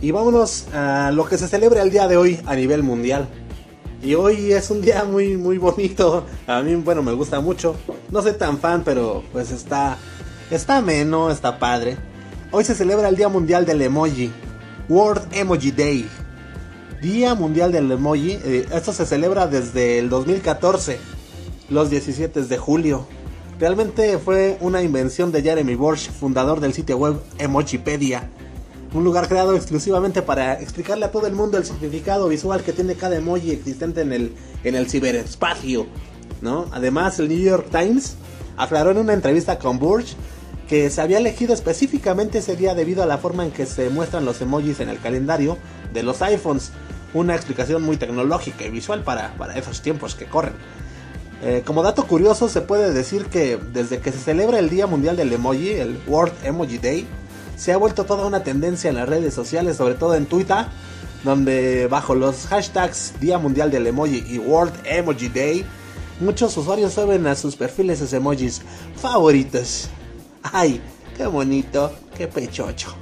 Y 0.00 0.10
vámonos 0.12 0.66
a 0.72 1.10
lo 1.12 1.26
que 1.26 1.36
se 1.36 1.46
celebra 1.46 1.82
el 1.82 1.90
día 1.90 2.08
de 2.08 2.16
hoy 2.16 2.40
a 2.46 2.54
nivel 2.54 2.82
mundial. 2.82 3.28
Y 4.02 4.14
hoy 4.16 4.52
es 4.52 4.68
un 4.70 4.80
día 4.80 5.04
muy, 5.04 5.36
muy 5.36 5.58
bonito. 5.58 6.26
A 6.48 6.60
mí, 6.60 6.74
bueno, 6.74 7.02
me 7.02 7.12
gusta 7.12 7.40
mucho. 7.40 7.76
No 8.10 8.20
soy 8.20 8.32
tan 8.32 8.58
fan, 8.58 8.82
pero 8.84 9.22
pues 9.30 9.52
está, 9.52 9.96
está 10.50 10.78
ameno, 10.78 11.30
está 11.30 11.60
padre. 11.60 11.96
Hoy 12.50 12.64
se 12.64 12.74
celebra 12.74 13.08
el 13.08 13.16
Día 13.16 13.28
Mundial 13.28 13.64
del 13.64 13.80
Emoji. 13.80 14.32
World 14.88 15.28
Emoji 15.32 15.70
Day. 15.70 16.08
Día 17.00 17.36
Mundial 17.36 17.70
del 17.70 17.92
Emoji. 17.92 18.32
Eh, 18.44 18.66
esto 18.72 18.92
se 18.92 19.06
celebra 19.06 19.46
desde 19.46 20.00
el 20.00 20.08
2014, 20.08 20.98
los 21.70 21.88
17 21.88 22.42
de 22.42 22.58
julio. 22.58 23.06
Realmente 23.60 24.18
fue 24.18 24.58
una 24.60 24.82
invención 24.82 25.30
de 25.30 25.42
Jeremy 25.42 25.76
Borsch, 25.76 26.10
fundador 26.10 26.58
del 26.58 26.74
sitio 26.74 26.98
web 26.98 27.20
Emojipedia, 27.38 28.28
un 28.94 29.04
lugar 29.04 29.28
creado 29.28 29.54
exclusivamente 29.54 30.22
para 30.22 30.60
explicarle 30.60 31.06
a 31.06 31.10
todo 31.10 31.26
el 31.26 31.32
mundo 31.34 31.56
el 31.56 31.64
significado 31.64 32.28
visual 32.28 32.62
que 32.62 32.72
tiene 32.72 32.94
cada 32.94 33.16
emoji 33.16 33.50
existente 33.50 34.02
en 34.02 34.12
el, 34.12 34.34
en 34.64 34.74
el 34.74 34.88
ciberespacio. 34.88 35.86
¿no? 36.42 36.66
Además, 36.72 37.18
el 37.18 37.28
New 37.28 37.38
York 37.38 37.68
Times 37.70 38.16
aclaró 38.56 38.90
en 38.90 38.98
una 38.98 39.14
entrevista 39.14 39.58
con 39.58 39.78
Borsch 39.78 40.14
que 40.68 40.90
se 40.90 41.00
había 41.00 41.18
elegido 41.18 41.54
específicamente 41.54 42.38
ese 42.38 42.56
día 42.56 42.74
debido 42.74 43.02
a 43.02 43.06
la 43.06 43.18
forma 43.18 43.44
en 43.44 43.50
que 43.50 43.66
se 43.66 43.88
muestran 43.90 44.24
los 44.24 44.40
emojis 44.40 44.80
en 44.80 44.88
el 44.88 44.98
calendario 44.98 45.58
de 45.92 46.02
los 46.02 46.20
iPhones. 46.22 46.72
Una 47.14 47.34
explicación 47.34 47.82
muy 47.82 47.96
tecnológica 47.96 48.64
y 48.64 48.70
visual 48.70 49.02
para, 49.04 49.34
para 49.36 49.56
esos 49.58 49.82
tiempos 49.82 50.14
que 50.14 50.26
corren. 50.26 50.54
Eh, 51.42 51.62
como 51.66 51.82
dato 51.82 52.06
curioso, 52.06 52.48
se 52.48 52.60
puede 52.60 52.92
decir 52.92 53.26
que 53.26 53.58
desde 53.72 53.98
que 53.98 54.12
se 54.12 54.18
celebra 54.18 54.58
el 54.58 54.70
Día 54.70 54.86
Mundial 54.86 55.16
del 55.16 55.32
Emoji, 55.32 55.70
el 55.70 55.98
World 56.06 56.32
Emoji 56.44 56.78
Day, 56.78 57.06
se 57.62 57.72
ha 57.72 57.76
vuelto 57.76 58.04
toda 58.04 58.26
una 58.26 58.42
tendencia 58.42 58.90
en 58.90 58.96
las 58.96 59.08
redes 59.08 59.34
sociales, 59.34 59.76
sobre 59.76 59.94
todo 59.94 60.16
en 60.16 60.26
Twitter, 60.26 60.66
donde 61.22 61.86
bajo 61.86 62.16
los 62.16 62.48
hashtags 62.48 63.20
Día 63.20 63.38
Mundial 63.38 63.70
del 63.70 63.86
Emoji 63.86 64.24
y 64.28 64.38
World 64.38 64.74
Emoji 64.84 65.28
Day, 65.28 65.64
muchos 66.18 66.56
usuarios 66.56 66.94
suben 66.94 67.24
a 67.28 67.36
sus 67.36 67.54
perfiles 67.54 68.00
sus 68.00 68.12
emojis 68.14 68.62
favoritos. 68.96 69.88
¡Ay, 70.42 70.80
qué 71.16 71.24
bonito, 71.28 71.92
qué 72.16 72.26
pechocho! 72.26 72.96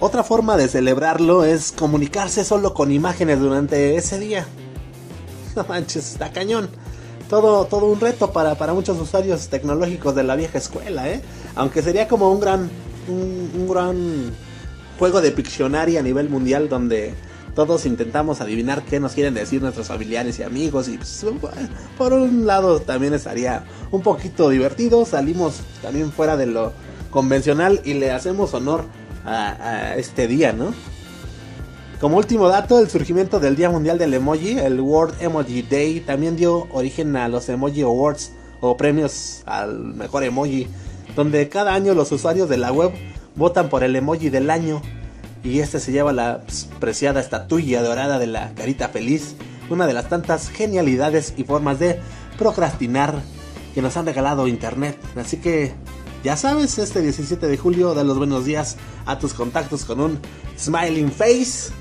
Otra 0.00 0.24
forma 0.24 0.56
de 0.56 0.66
celebrarlo 0.66 1.44
es 1.44 1.70
comunicarse 1.70 2.44
solo 2.44 2.74
con 2.74 2.90
imágenes 2.90 3.38
durante 3.38 3.94
ese 3.94 4.18
día. 4.18 4.44
No 5.54 5.64
manches, 5.68 6.10
está 6.10 6.32
cañón. 6.32 6.68
Todo, 7.30 7.64
todo 7.66 7.86
un 7.86 8.00
reto 8.00 8.32
para, 8.32 8.56
muchos 8.74 9.00
usuarios 9.00 9.48
tecnológicos 9.48 10.16
de 10.16 10.24
la 10.24 10.34
vieja 10.34 10.58
escuela, 10.58 11.08
¿eh? 11.08 11.22
Aunque 11.56 11.82
sería 11.82 12.06
como 12.06 12.30
un 12.30 12.40
gran, 12.40 12.70
un, 13.08 13.68
gran 13.68 14.32
juego 14.98 15.20
de 15.20 15.32
Pictionary 15.32 15.96
a 15.96 16.02
nivel 16.02 16.28
mundial 16.28 16.68
donde 16.68 17.14
todos 17.54 17.86
intentamos 17.86 18.40
adivinar 18.40 18.82
qué 18.84 19.00
nos 19.00 19.12
quieren 19.12 19.34
decir 19.34 19.62
nuestros 19.62 19.88
familiares 19.88 20.38
y 20.38 20.42
amigos 20.42 20.88
y 20.88 20.98
pues, 20.98 21.26
por 21.96 22.12
un 22.12 22.46
lado 22.46 22.80
también 22.80 23.14
estaría 23.14 23.64
un 23.90 24.02
poquito 24.02 24.50
divertido, 24.50 25.06
salimos 25.06 25.60
también 25.80 26.12
fuera 26.12 26.36
de 26.36 26.46
lo 26.46 26.72
convencional 27.10 27.80
y 27.84 27.94
le 27.94 28.10
hacemos 28.10 28.52
honor 28.52 28.84
a 29.24 29.94
este 29.96 30.28
día, 30.28 30.52
¿no? 30.52 30.72
Como 32.00 32.18
último 32.18 32.48
dato, 32.48 32.78
el 32.78 32.90
surgimiento 32.90 33.40
del 33.40 33.56
Día 33.56 33.70
Mundial 33.70 33.96
del 33.96 34.12
Emoji, 34.12 34.58
el 34.58 34.82
World 34.82 35.14
Emoji 35.18 35.62
Day, 35.62 36.00
también 36.00 36.36
dio 36.36 36.68
origen 36.70 37.16
a 37.16 37.26
los 37.26 37.48
Emoji 37.48 37.80
Awards 37.80 38.32
o 38.60 38.76
premios 38.76 39.42
al 39.46 39.78
mejor 39.78 40.22
emoji, 40.22 40.68
donde 41.16 41.48
cada 41.48 41.74
año 41.74 41.94
los 41.94 42.12
usuarios 42.12 42.48
de 42.48 42.58
la 42.58 42.70
web 42.70 42.92
votan 43.34 43.68
por 43.68 43.82
el 43.82 43.96
emoji 43.96 44.28
del 44.28 44.50
año 44.50 44.82
y 45.42 45.60
este 45.60 45.80
se 45.80 45.90
lleva 45.90 46.12
la 46.12 46.42
preciada 46.78 47.20
estatuilla 47.20 47.82
dorada 47.82 48.18
de 48.18 48.26
la 48.26 48.52
carita 48.54 48.88
feliz, 48.88 49.34
una 49.70 49.86
de 49.86 49.94
las 49.94 50.08
tantas 50.08 50.50
genialidades 50.50 51.34
y 51.36 51.44
formas 51.44 51.78
de 51.78 52.00
procrastinar 52.38 53.20
que 53.74 53.82
nos 53.82 53.96
han 53.96 54.06
regalado 54.06 54.46
internet. 54.46 54.98
Así 55.16 55.38
que 55.38 55.74
ya 56.22 56.36
sabes, 56.36 56.78
este 56.78 57.00
17 57.00 57.46
de 57.46 57.56
julio 57.56 57.94
da 57.94 58.04
los 58.04 58.18
buenos 58.18 58.44
días 58.44 58.76
a 59.06 59.18
tus 59.18 59.32
contactos 59.34 59.84
con 59.84 60.00
un 60.00 60.20
smiling 60.58 61.12
face 61.12 61.72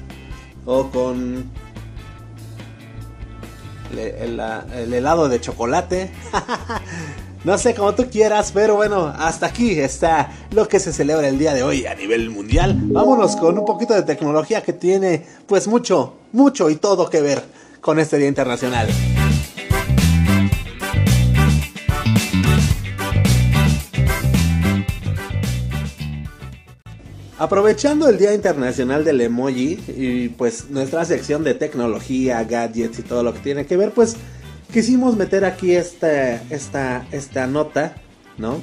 o 0.65 0.89
con 0.89 1.49
el, 3.97 4.39
helado 4.93 5.29
de 5.29 5.41
chocolate. 5.41 6.11
no 7.45 7.59
sé, 7.59 7.75
como 7.75 7.93
tú 7.93 8.07
quieras, 8.09 8.51
pero 8.51 8.75
bueno, 8.75 9.05
hasta 9.05 9.45
aquí 9.45 9.79
está 9.79 10.31
lo 10.49 10.67
que 10.67 10.79
se 10.79 10.91
celebra 10.91 11.27
el 11.27 11.37
día 11.37 11.53
de 11.53 11.61
hoy 11.61 11.85
a 11.85 11.93
nivel 11.93 12.31
mundial. 12.31 12.75
Vámonos 12.75 13.35
con 13.35 13.59
un 13.59 13.65
poquito 13.65 13.93
de 13.93 14.01
tecnología 14.01 14.63
que 14.63 14.73
tiene 14.73 15.23
pues 15.45 15.67
mucho, 15.67 16.15
mucho 16.31 16.71
y 16.71 16.75
todo 16.75 17.07
que 17.07 17.21
ver 17.21 17.43
con 17.81 17.99
este 17.99 18.17
Día 18.17 18.27
Internacional. 18.27 18.87
Aprovechando 27.37 28.09
el 28.09 28.17
Día 28.17 28.33
Internacional 28.33 29.05
del 29.05 29.21
Emoji 29.21 29.77
y 29.95 30.29
pues 30.29 30.71
nuestra 30.71 31.05
sección 31.05 31.43
de 31.43 31.53
tecnología, 31.53 32.43
gadgets 32.43 32.97
y 32.97 33.03
todo 33.03 33.21
lo 33.21 33.33
que 33.35 33.39
tiene 33.41 33.67
que 33.67 33.77
ver, 33.77 33.91
pues 33.91 34.15
quisimos 34.71 35.15
meter 35.15 35.45
aquí 35.45 35.75
esta, 35.75 36.35
esta, 36.49 37.07
esta 37.11 37.47
nota, 37.47 37.95
¿no? 38.37 38.59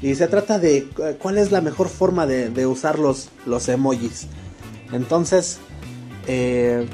Y 0.00 0.14
se 0.16 0.26
trata 0.26 0.58
de 0.58 0.88
cuál 1.20 1.38
es 1.38 1.52
la 1.52 1.60
mejor 1.60 1.88
forma 1.88 2.26
de, 2.26 2.66
usar 2.66 2.98
los, 2.98 3.28
los, 3.46 3.68
emojis. 3.68 4.26
Entonces, 4.92 5.58
eh, 6.26 6.88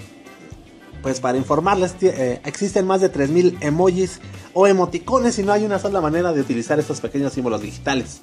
pues 1.02 1.20
para 1.20 1.38
informarles, 1.38 1.94
eh, 2.02 2.40
existen 2.44 2.86
más 2.86 3.00
de 3.00 3.10
3.000 3.10 3.56
emojis 3.62 4.20
o 4.52 4.66
emoticones 4.66 5.38
y 5.38 5.42
no 5.42 5.52
hay 5.52 5.64
una 5.64 5.78
sola 5.78 6.00
manera 6.00 6.32
de 6.32 6.40
utilizar 6.40 6.78
estos 6.78 7.00
pequeños 7.00 7.32
símbolos 7.32 7.62
digitales. 7.62 8.22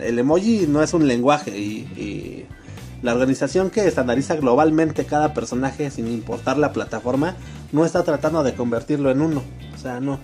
El 0.00 0.18
emoji 0.18 0.66
no 0.66 0.82
es 0.82 0.94
un 0.94 1.06
lenguaje 1.06 1.56
y, 1.58 2.46
la 3.00 3.12
organización 3.12 3.70
que 3.70 3.86
estandariza 3.86 4.34
globalmente 4.34 5.06
cada 5.06 5.32
personaje 5.32 5.88
sin 5.92 6.08
importar 6.08 6.58
la 6.58 6.72
plataforma 6.72 7.36
no 7.72 7.84
está 7.84 8.02
tratando 8.02 8.42
de 8.42 8.54
convertirlo 8.54 9.10
en 9.10 9.20
uno. 9.20 9.42
O 9.74 9.78
sea, 9.78 10.00
no, 10.00 10.18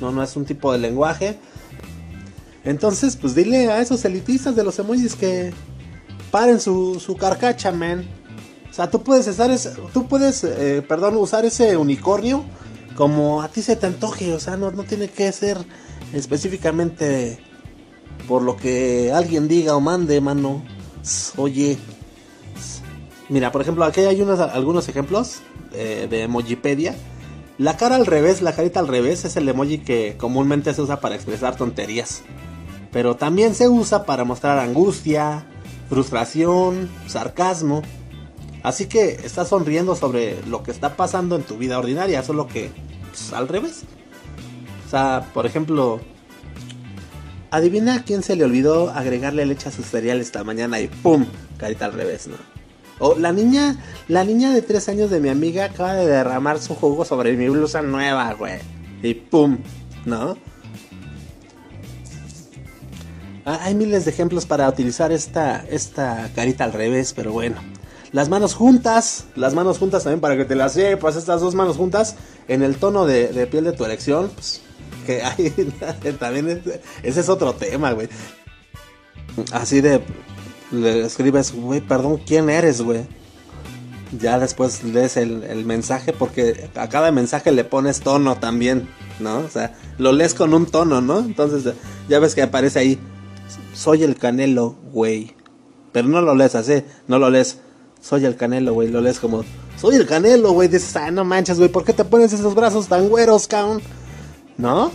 no, 0.00 0.12
no 0.12 0.22
es 0.22 0.36
un 0.36 0.44
tipo 0.44 0.72
de 0.72 0.78
lenguaje. 0.78 1.38
Entonces, 2.64 3.16
pues 3.16 3.34
dile 3.34 3.70
a 3.70 3.80
esos 3.80 4.04
elitistas 4.04 4.54
de 4.54 4.64
los 4.64 4.78
emojis 4.78 5.14
que 5.14 5.52
paren 6.30 6.60
su, 6.60 7.00
su 7.00 7.16
carcacha, 7.16 7.72
man. 7.72 8.06
O 8.70 8.74
sea, 8.74 8.90
tú 8.90 9.02
puedes 9.02 9.26
usar 9.26 9.50
ese, 9.50 9.72
tú 9.92 10.06
puedes, 10.06 10.44
eh, 10.44 10.82
perdón, 10.86 11.16
usar 11.16 11.44
ese 11.44 11.76
unicornio 11.76 12.44
como 12.96 13.42
a 13.42 13.48
ti 13.48 13.62
se 13.62 13.76
te 13.76 13.86
antoje. 13.86 14.32
O 14.32 14.40
sea, 14.40 14.56
no, 14.56 14.70
no 14.70 14.84
tiene 14.84 15.08
que 15.08 15.30
ser 15.32 15.58
específicamente 16.12 17.38
por 18.28 18.42
lo 18.42 18.56
que 18.56 19.12
alguien 19.12 19.48
diga 19.48 19.76
o 19.76 19.80
mande, 19.80 20.20
mano. 20.20 20.62
Oye, 21.36 21.78
mira, 23.28 23.50
por 23.50 23.62
ejemplo, 23.62 23.84
aquí 23.84 24.00
hay 24.02 24.22
unos, 24.22 24.38
algunos 24.38 24.88
ejemplos 24.88 25.40
eh, 25.74 26.06
de 26.08 26.22
Emojipedia. 26.22 26.94
La 27.58 27.76
cara 27.76 27.96
al 27.96 28.06
revés, 28.06 28.42
la 28.42 28.54
carita 28.54 28.80
al 28.80 28.88
revés, 28.88 29.24
es 29.24 29.36
el 29.36 29.48
emoji 29.48 29.78
que 29.78 30.16
comúnmente 30.18 30.72
se 30.74 30.82
usa 30.82 31.00
para 31.00 31.14
expresar 31.14 31.56
tonterías. 31.56 32.22
Pero 32.90 33.16
también 33.16 33.54
se 33.54 33.68
usa 33.68 34.04
para 34.04 34.24
mostrar 34.24 34.58
angustia, 34.58 35.46
frustración, 35.88 36.90
sarcasmo. 37.06 37.82
Así 38.62 38.86
que 38.86 39.20
estás 39.24 39.48
sonriendo 39.48 39.94
sobre 39.94 40.36
lo 40.46 40.62
que 40.62 40.70
está 40.70 40.96
pasando 40.96 41.36
en 41.36 41.42
tu 41.42 41.56
vida 41.58 41.78
ordinaria, 41.78 42.22
solo 42.22 42.46
que 42.48 42.70
pues, 43.10 43.32
al 43.32 43.48
revés. 43.48 43.82
O 44.86 44.90
sea, 44.90 45.28
por 45.34 45.46
ejemplo, 45.46 46.00
adivina 47.50 47.96
a 47.96 48.02
quién 48.02 48.22
se 48.22 48.34
le 48.34 48.44
olvidó 48.44 48.90
agregarle 48.90 49.46
leche 49.46 49.68
a 49.68 49.72
sus 49.72 49.86
cereales 49.86 50.26
esta 50.26 50.42
mañana 50.42 50.80
y 50.80 50.88
¡pum! 50.88 51.26
Carita 51.58 51.84
al 51.84 51.92
revés, 51.92 52.26
¿no? 52.28 52.51
O 53.04 53.16
la 53.18 53.32
niña, 53.32 53.76
la 54.06 54.22
niña 54.22 54.52
de 54.52 54.62
tres 54.62 54.88
años 54.88 55.10
de 55.10 55.18
mi 55.18 55.28
amiga 55.28 55.64
acaba 55.64 55.94
de 55.94 56.06
derramar 56.06 56.60
su 56.60 56.76
jugo 56.76 57.04
sobre 57.04 57.36
mi 57.36 57.48
blusa 57.48 57.82
nueva, 57.82 58.32
güey. 58.34 58.60
Y 59.02 59.14
¡pum! 59.14 59.58
¿No? 60.04 60.36
Ah, 63.44 63.58
hay 63.62 63.74
miles 63.74 64.04
de 64.04 64.12
ejemplos 64.12 64.46
para 64.46 64.68
utilizar 64.68 65.10
esta, 65.10 65.64
esta 65.68 66.30
carita 66.36 66.62
al 66.62 66.72
revés, 66.72 67.12
pero 67.12 67.32
bueno. 67.32 67.56
Las 68.12 68.28
manos 68.28 68.54
juntas, 68.54 69.24
las 69.34 69.52
manos 69.52 69.78
juntas 69.78 70.04
también 70.04 70.20
para 70.20 70.36
que 70.36 70.44
te 70.44 70.54
las 70.54 70.74
sepas, 70.74 71.16
estas 71.16 71.40
dos 71.40 71.56
manos 71.56 71.76
juntas 71.76 72.14
en 72.46 72.62
el 72.62 72.76
tono 72.76 73.04
de, 73.04 73.48
piel 73.50 73.64
de 73.64 73.72
tu 73.72 73.84
elección, 73.84 74.30
pues 74.32 74.60
que 75.06 75.22
hay 75.22 75.50
también 76.20 76.62
ese 77.02 77.20
es 77.20 77.28
otro 77.28 77.52
tema, 77.54 77.90
güey. 77.94 78.08
Así 79.50 79.80
de 79.80 80.00
le 80.72 81.04
escribes, 81.04 81.52
güey, 81.52 81.80
perdón, 81.80 82.20
¿quién 82.26 82.50
eres, 82.50 82.82
güey? 82.82 83.06
Ya 84.18 84.38
después 84.38 84.82
lees 84.84 85.16
el, 85.16 85.42
el, 85.44 85.64
mensaje 85.64 86.12
porque 86.12 86.68
a 86.74 86.88
cada 86.88 87.12
mensaje 87.12 87.50
le 87.50 87.64
pones 87.64 88.00
tono 88.00 88.36
también, 88.36 88.88
¿no? 89.20 89.38
O 89.38 89.48
sea, 89.48 89.74
lo 89.98 90.12
lees 90.12 90.34
con 90.34 90.52
un 90.52 90.66
tono, 90.66 91.00
¿no? 91.00 91.20
Entonces 91.20 91.74
ya 92.08 92.18
ves 92.18 92.34
que 92.34 92.42
aparece 92.42 92.78
ahí, 92.78 92.98
soy 93.72 94.02
el 94.02 94.16
canelo, 94.16 94.76
güey. 94.92 95.34
Pero 95.92 96.08
no 96.08 96.20
lo 96.20 96.34
lees 96.34 96.54
así, 96.54 96.82
no 97.06 97.18
lo 97.18 97.30
lees, 97.30 97.58
soy 98.00 98.24
el 98.24 98.36
canelo, 98.36 98.74
güey. 98.74 98.88
Lo 98.88 99.00
lees 99.00 99.18
como, 99.18 99.44
soy 99.78 99.96
el 99.96 100.06
canelo, 100.06 100.52
güey. 100.52 100.68
Dices, 100.68 100.96
ah, 100.96 101.10
no 101.10 101.24
manches, 101.24 101.58
güey, 101.58 101.70
¿por 101.70 101.84
qué 101.84 101.92
te 101.92 102.04
pones 102.04 102.32
esos 102.32 102.54
brazos 102.54 102.88
tan 102.88 103.08
güeros, 103.08 103.46
cabrón? 103.46 103.82
¿No? 104.56 104.90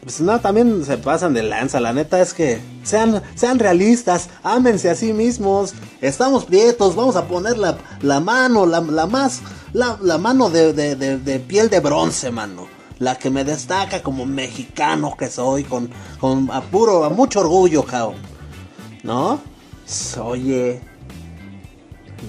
Pues 0.00 0.20
no, 0.20 0.40
también 0.40 0.84
se 0.84 0.96
pasan 0.98 1.34
de 1.34 1.42
lanza. 1.42 1.80
La 1.80 1.92
neta 1.92 2.20
es 2.20 2.32
que 2.32 2.60
sean, 2.82 3.22
sean 3.34 3.58
realistas, 3.58 4.30
ámense 4.42 4.90
a 4.90 4.94
sí 4.94 5.12
mismos. 5.12 5.74
Estamos 6.00 6.46
prietos, 6.46 6.96
vamos 6.96 7.16
a 7.16 7.26
poner 7.26 7.58
la, 7.58 7.76
la 8.00 8.20
mano, 8.20 8.66
la, 8.66 8.80
la 8.80 9.06
más, 9.06 9.40
la, 9.72 9.98
la 10.02 10.18
mano 10.18 10.50
de, 10.50 10.72
de, 10.72 10.96
de, 10.96 11.18
de 11.18 11.40
piel 11.40 11.68
de 11.68 11.80
bronce, 11.80 12.30
mano 12.30 12.66
la 13.02 13.18
que 13.18 13.30
me 13.30 13.42
destaca 13.42 14.00
como 14.00 14.24
mexicano 14.26 15.16
que 15.18 15.28
soy, 15.28 15.64
con, 15.64 15.90
con 16.20 16.48
a 16.52 16.58
a 16.58 17.08
mucho 17.08 17.40
orgullo, 17.40 17.84
cabrón. 17.84 18.14
¿No? 19.02 19.40
Oye. 20.22 20.80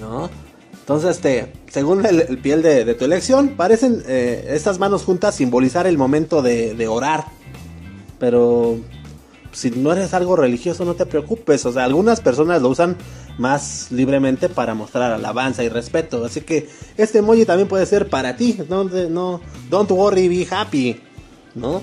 ¿No? 0.00 0.28
Entonces, 0.72 1.16
este, 1.16 1.52
según 1.70 2.04
el, 2.04 2.38
piel 2.38 2.60
de, 2.60 2.92
tu 2.94 3.04
elección, 3.04 3.50
parecen 3.50 4.02
eh, 4.06 4.48
estas 4.50 4.80
manos 4.80 5.04
juntas 5.04 5.36
simbolizar 5.36 5.86
el 5.86 5.96
momento 5.96 6.42
de, 6.42 6.74
de 6.74 6.88
orar. 6.88 7.24
Pero 8.24 8.78
si 9.52 9.70
no 9.70 9.92
eres 9.92 10.14
algo 10.14 10.34
religioso, 10.34 10.86
no 10.86 10.94
te 10.94 11.04
preocupes. 11.04 11.66
O 11.66 11.72
sea, 11.72 11.84
algunas 11.84 12.22
personas 12.22 12.62
lo 12.62 12.70
usan 12.70 12.96
más 13.36 13.88
libremente 13.90 14.48
para 14.48 14.72
mostrar 14.72 15.12
alabanza 15.12 15.62
y 15.62 15.68
respeto. 15.68 16.24
Así 16.24 16.40
que 16.40 16.66
este 16.96 17.18
emoji 17.18 17.44
también 17.44 17.68
puede 17.68 17.84
ser 17.84 18.08
para 18.08 18.34
ti. 18.34 18.56
No, 18.70 18.84
no, 18.84 19.42
don't 19.68 19.90
worry, 19.90 20.26
be 20.28 20.48
happy. 20.50 20.98
¿No? 21.54 21.82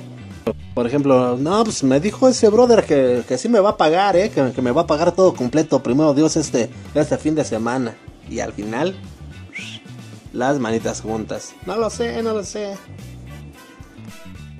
Por 0.73 0.87
ejemplo, 0.87 1.37
no, 1.37 1.63
pues 1.63 1.83
me 1.83 1.99
dijo 1.99 2.27
ese 2.27 2.49
brother 2.49 2.85
que, 2.85 3.21
que 3.27 3.37
sí 3.37 3.47
me 3.47 3.59
va 3.59 3.69
a 3.69 3.77
pagar, 3.77 4.15
¿eh? 4.15 4.31
Que, 4.31 4.63
me 4.63 4.71
va 4.71 4.81
a 4.81 4.87
pagar 4.87 5.11
todo 5.11 5.35
completo. 5.35 5.83
Primero 5.83 6.15
Dios 6.15 6.37
este, 6.37 6.71
este 6.95 7.19
fin 7.19 7.35
de 7.35 7.43
semana. 7.43 7.95
Y 8.27 8.39
al 8.39 8.51
final, 8.51 8.95
las 10.33 10.57
manitas 10.57 11.01
juntas. 11.01 11.53
No 11.67 11.75
lo 11.75 11.91
sé, 11.91 12.23
no 12.23 12.33
lo 12.33 12.43
sé. 12.43 12.77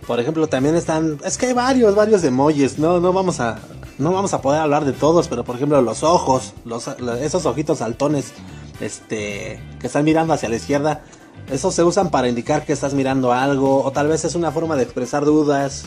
Por 0.08 0.20
ejemplo, 0.20 0.48
también 0.48 0.76
están. 0.76 1.20
Es 1.24 1.38
que 1.38 1.48
hay 1.48 1.54
varios, 1.54 1.96
varios 1.96 2.24
emojis. 2.24 2.80
No, 2.80 3.00
no 3.00 3.14
vamos 3.14 3.40
a 3.40 3.60
no 4.02 4.12
vamos 4.12 4.34
a 4.34 4.42
poder 4.42 4.62
hablar 4.62 4.84
de 4.84 4.94
todos, 4.94 5.28
pero 5.28 5.44
por 5.44 5.56
ejemplo 5.56 5.82
los 5.82 6.04
ojos, 6.04 6.54
los, 6.66 6.88
esos 6.88 7.46
ojitos 7.46 7.78
saltones, 7.78 8.34
este, 8.80 9.62
que 9.80 9.88
están 9.88 10.04
mirando 10.04 10.34
hacia 10.34 10.50
la 10.50 10.56
izquierda, 10.56 11.04
esos 11.50 11.76
se 11.76 11.84
usan 11.84 12.10
para 12.10 12.28
indicar 12.28 12.66
que 12.66 12.74
estás 12.74 12.94
mirando 12.94 13.32
algo, 13.32 13.84
o 13.84 13.92
tal 13.92 14.08
vez 14.08 14.26
es 14.26 14.36
una 14.36 14.52
forma 14.52 14.76
de 14.76 14.84
expresar 14.84 15.24
dudas 15.24 15.86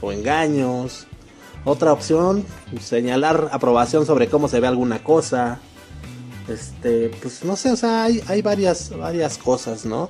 o 0.00 0.12
engaños. 0.12 1.06
Otra 1.64 1.92
opción, 1.92 2.44
señalar 2.80 3.48
aprobación 3.50 4.06
sobre 4.06 4.28
cómo 4.28 4.46
se 4.46 4.60
ve 4.60 4.68
alguna 4.68 5.02
cosa. 5.02 5.58
Este, 6.46 7.10
pues 7.20 7.44
no 7.44 7.56
sé, 7.56 7.72
o 7.72 7.76
sea, 7.76 8.04
hay, 8.04 8.22
hay 8.28 8.40
varias, 8.40 8.96
varias 8.96 9.36
cosas, 9.36 9.84
¿no? 9.84 10.08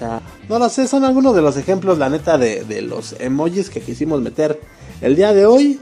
Sea, 0.00 0.22
no 0.48 0.58
lo 0.58 0.70
sé, 0.70 0.88
son 0.88 1.04
algunos 1.04 1.34
de 1.36 1.42
los 1.42 1.58
ejemplos, 1.58 1.98
la 1.98 2.08
neta, 2.08 2.38
de, 2.38 2.64
de 2.64 2.80
los 2.80 3.14
emojis 3.20 3.68
que 3.68 3.82
quisimos 3.82 4.22
meter 4.22 4.58
el 5.02 5.14
día 5.14 5.34
de 5.34 5.44
hoy. 5.44 5.78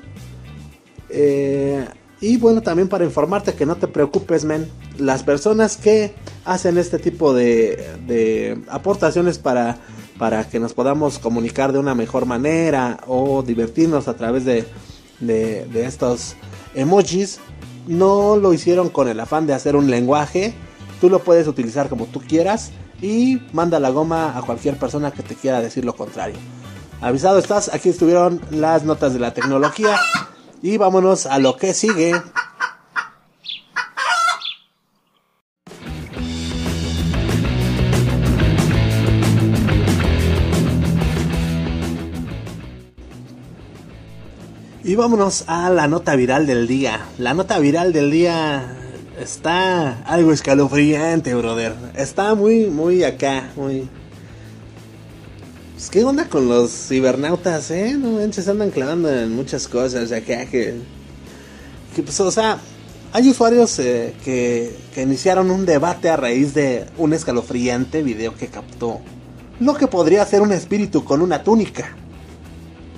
Eh, 1.09 1.87
y 2.21 2.37
bueno, 2.37 2.61
también 2.61 2.89
para 2.89 3.05
informarte 3.05 3.55
que 3.55 3.65
no 3.65 3.77
te 3.77 3.87
preocupes, 3.87 4.45
men. 4.45 4.69
Las 4.99 5.23
personas 5.23 5.77
que 5.77 6.15
hacen 6.45 6.79
este 6.79 6.99
tipo 6.99 7.33
de, 7.33 8.61
aportaciones 8.69 9.39
para, 9.39 9.79
para 10.19 10.49
que 10.49 10.59
nos 10.59 10.75
podamos 10.75 11.21
comunicar 11.21 11.73
de 11.73 11.79
una 11.79 11.95
mejor 11.95 12.27
manera 12.27 12.99
o 13.07 13.45
divertirnos 13.45 14.09
a 14.09 14.17
través 14.17 14.45
de, 14.45 14.65
de 15.21 15.85
estos 15.85 16.35
emojis, 16.75 17.39
no 17.87 18.37
lo 18.37 18.53
hicieron 18.53 18.89
con 18.89 19.07
el 19.07 19.21
afán 19.21 19.47
de 19.47 19.55
hacer 19.55 19.77
un 19.77 19.89
lenguaje. 19.89 20.55
Tú 21.01 21.09
lo 21.09 21.21
puedes 21.21 21.47
utilizar 21.47 21.89
como 21.89 22.07
tú 22.07 22.21
quieras 22.21 22.73
y 23.01 23.41
manda 23.53 23.79
la 23.79 23.91
goma 23.91 24.37
a 24.37 24.43
cualquier 24.43 24.77
persona 24.77 25.11
que 25.11 25.23
te 25.23 25.35
quiera 25.35 25.61
decir 25.61 25.85
lo 25.85 25.95
contrario. 25.95 26.37
Avisado 27.01 27.39
estás, 27.39 27.73
aquí 27.73 27.91
estuvieron 27.91 28.41
las 28.51 28.85
notas 28.85 29.13
de 29.13 29.21
la 29.21 29.33
tecnología. 29.33 29.97
Y 30.63 30.77
vámonos 30.77 31.27
a 31.27 31.39
lo 31.39 31.57
que 31.57 31.73
sigue. 31.73 32.13
Y 44.83 44.95
vámonos 44.97 45.45
a 45.47 45.71
la 45.71 45.87
nota 45.87 46.17
viral 46.17 46.47
del 46.47 46.67
día. 46.67 47.07
La 47.19 47.35
nota 47.35 47.61
viral 47.61 47.93
del 47.93 48.11
día 48.11 48.88
está 49.21 50.03
algo 50.05 50.33
escalofriante, 50.33 51.35
brother. 51.35 51.75
Está 51.95 52.35
muy, 52.35 52.67
muy 52.67 53.05
acá, 53.05 53.51
muy, 53.57 53.89
pues, 55.79 55.91
¿qué 55.91 56.05
onda 56.05 56.29
con 56.29 56.49
los 56.49 56.73
cibernautas, 56.73 57.71
eh? 57.71 57.95
No 57.97 58.11
manches, 58.11 58.49
andan 58.49 58.71
clavando 58.71 59.09
en 59.09 59.35
muchas 59.37 59.69
cosas 59.69 60.11
acá 60.11 60.45
que. 60.47 60.75
que 61.95 62.03
pues, 62.03 62.19
o 62.19 62.33
sea, 62.33 62.59
hay 63.13 63.31
usuarios 63.31 63.79
eh, 63.79 64.13
que, 64.25 64.77
que 64.93 65.03
iniciaron 65.03 65.53
un 65.53 65.65
debate 65.67 66.11
a 66.11 66.17
raíz 66.17 66.53
de 66.53 66.85
un 66.97 67.13
escalofriante 67.13 68.03
video 68.03 68.35
que 68.35 68.49
captó 68.49 69.01
lo 69.61 69.75
que 69.75 69.87
podría 69.87 70.27
ser 70.27 70.43
un 70.43 70.51
espíritu 70.51 71.05
con 71.05 71.23
una 71.23 71.45
túnica. 71.45 71.97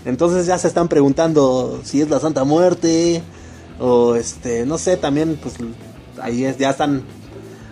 Entonces 0.07 0.47
ya 0.47 0.57
se 0.57 0.69
están 0.69 0.89
preguntando 0.89 1.83
si 1.85 2.01
es 2.01 2.09
la 2.09 2.19
Santa 2.19 2.45
Muerte 2.45 3.21
o 3.79 4.15
este, 4.15 4.65
no 4.65 4.79
sé, 4.79 4.97
también 4.97 5.39
pues 5.43 5.57
ahí 6.23 6.45
es, 6.45 6.59
ya 6.59 6.71
están 6.71 7.03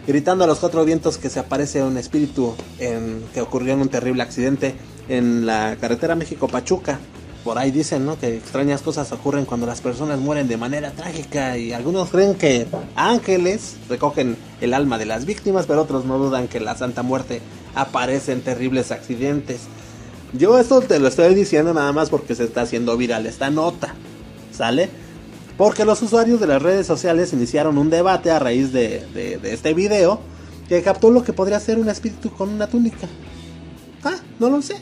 gritando 0.06 0.44
a 0.44 0.46
los 0.46 0.58
cuatro 0.58 0.84
vientos 0.84 1.18
que 1.18 1.28
se 1.28 1.38
aparece 1.38 1.82
un 1.82 1.98
espíritu 1.98 2.54
en, 2.78 3.22
que 3.34 3.40
ocurrió 3.40 3.74
en 3.74 3.80
un 3.80 3.88
terrible 3.88 4.22
accidente 4.22 4.74
en 5.08 5.46
la 5.46 5.76
carretera 5.80 6.14
México-Pachuca. 6.14 6.98
Por 7.44 7.58
ahí 7.58 7.70
dicen, 7.70 8.04
¿no? 8.04 8.18
Que 8.18 8.37
extrañas 8.37 8.82
cosas 8.82 9.12
ocurren 9.12 9.44
cuando 9.44 9.66
las 9.66 9.80
personas 9.80 10.18
mueren 10.18 10.48
de 10.48 10.56
manera 10.56 10.90
trágica 10.90 11.56
y 11.56 11.72
algunos 11.72 12.11
creen 12.11 12.34
que 12.34 12.66
ángeles 12.96 13.76
recogen 13.88 14.37
el 14.61 14.74
alma 14.74 14.98
de 14.98 15.06
las 15.06 15.24
víctimas, 15.24 15.66
pero 15.66 15.82
otros 15.82 16.04
no 16.04 16.18
dudan 16.18 16.48
que 16.48 16.61
la 16.61 16.76
Santa 16.76 17.02
Muerte 17.02 17.40
aparece 17.74 18.32
en 18.32 18.40
terribles 18.40 18.90
accidentes. 18.90 19.61
Yo 20.32 20.58
esto 20.58 20.80
te 20.80 20.98
lo 20.98 21.08
estoy 21.08 21.34
diciendo 21.34 21.72
nada 21.72 21.92
más 21.92 22.11
porque 22.11 22.34
se 22.34 22.44
está 22.44 22.62
haciendo 22.62 22.96
viral 22.96 23.26
esta 23.26 23.50
nota, 23.50 23.94
¿sale? 24.52 24.90
Porque 25.59 25.85
los 25.85 26.01
usuarios 26.03 26.38
de 26.38 26.47
las 26.47 26.62
redes 26.62 26.87
sociales 26.87 27.33
iniciaron 27.33 27.79
un 27.79 27.90
debate 27.90 28.31
a 28.31 28.38
raíz 28.38 28.73
de, 28.73 29.40
este 29.42 29.75
video 29.75 30.21
que 30.68 30.81
captó 30.83 31.11
lo 31.11 31.25
que 31.25 31.33
podría 31.33 31.59
ser 31.59 31.81
un 31.81 31.88
espíritu 31.88 32.31
con 32.31 32.49
una 32.51 32.68
túnica. 32.68 33.09
Ah, 34.05 34.14
no 34.38 34.51
lo 34.51 34.62
sé. 34.62 34.77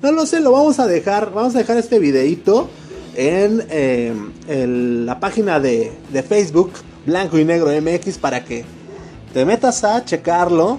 No 0.00 0.10
lo 0.10 0.24
sé, 0.24 0.40
lo 0.40 0.52
vamos 0.52 0.78
a 0.78 0.86
dejar. 0.86 1.30
Vamos 1.30 1.54
a 1.54 1.58
dejar 1.58 1.76
este 1.76 1.98
videito 1.98 2.70
en, 3.16 3.66
eh, 3.68 4.14
la 4.48 5.20
página 5.20 5.60
de, 5.60 5.92
de, 6.10 6.22
Facebook, 6.22 6.72
Blanco 7.04 7.38
y 7.38 7.44
Negro 7.44 7.70
MX, 7.70 8.16
para 8.16 8.42
que 8.46 8.64
te 9.34 9.44
metas 9.44 9.84
a 9.84 10.06
checarlo. 10.06 10.78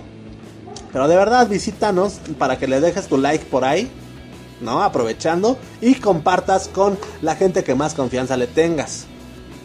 Pero 0.91 1.07
de 1.07 1.15
verdad, 1.15 1.47
visítanos 1.47 2.19
para 2.39 2.57
que 2.57 2.67
le 2.67 2.81
dejes 2.81 3.05
tu 3.05 3.19
like 3.19 3.45
por 3.45 3.63
ahí. 3.63 3.91
¿No? 4.59 4.81
Aprovechando. 4.81 5.59
Y 5.81 5.95
compartas 5.95 6.67
con 6.67 6.97
la 7.21 7.35
gente 7.35 7.63
que 7.63 7.75
más 7.75 7.93
confianza 7.93 8.35
le 8.35 8.47
tengas. 8.47 9.05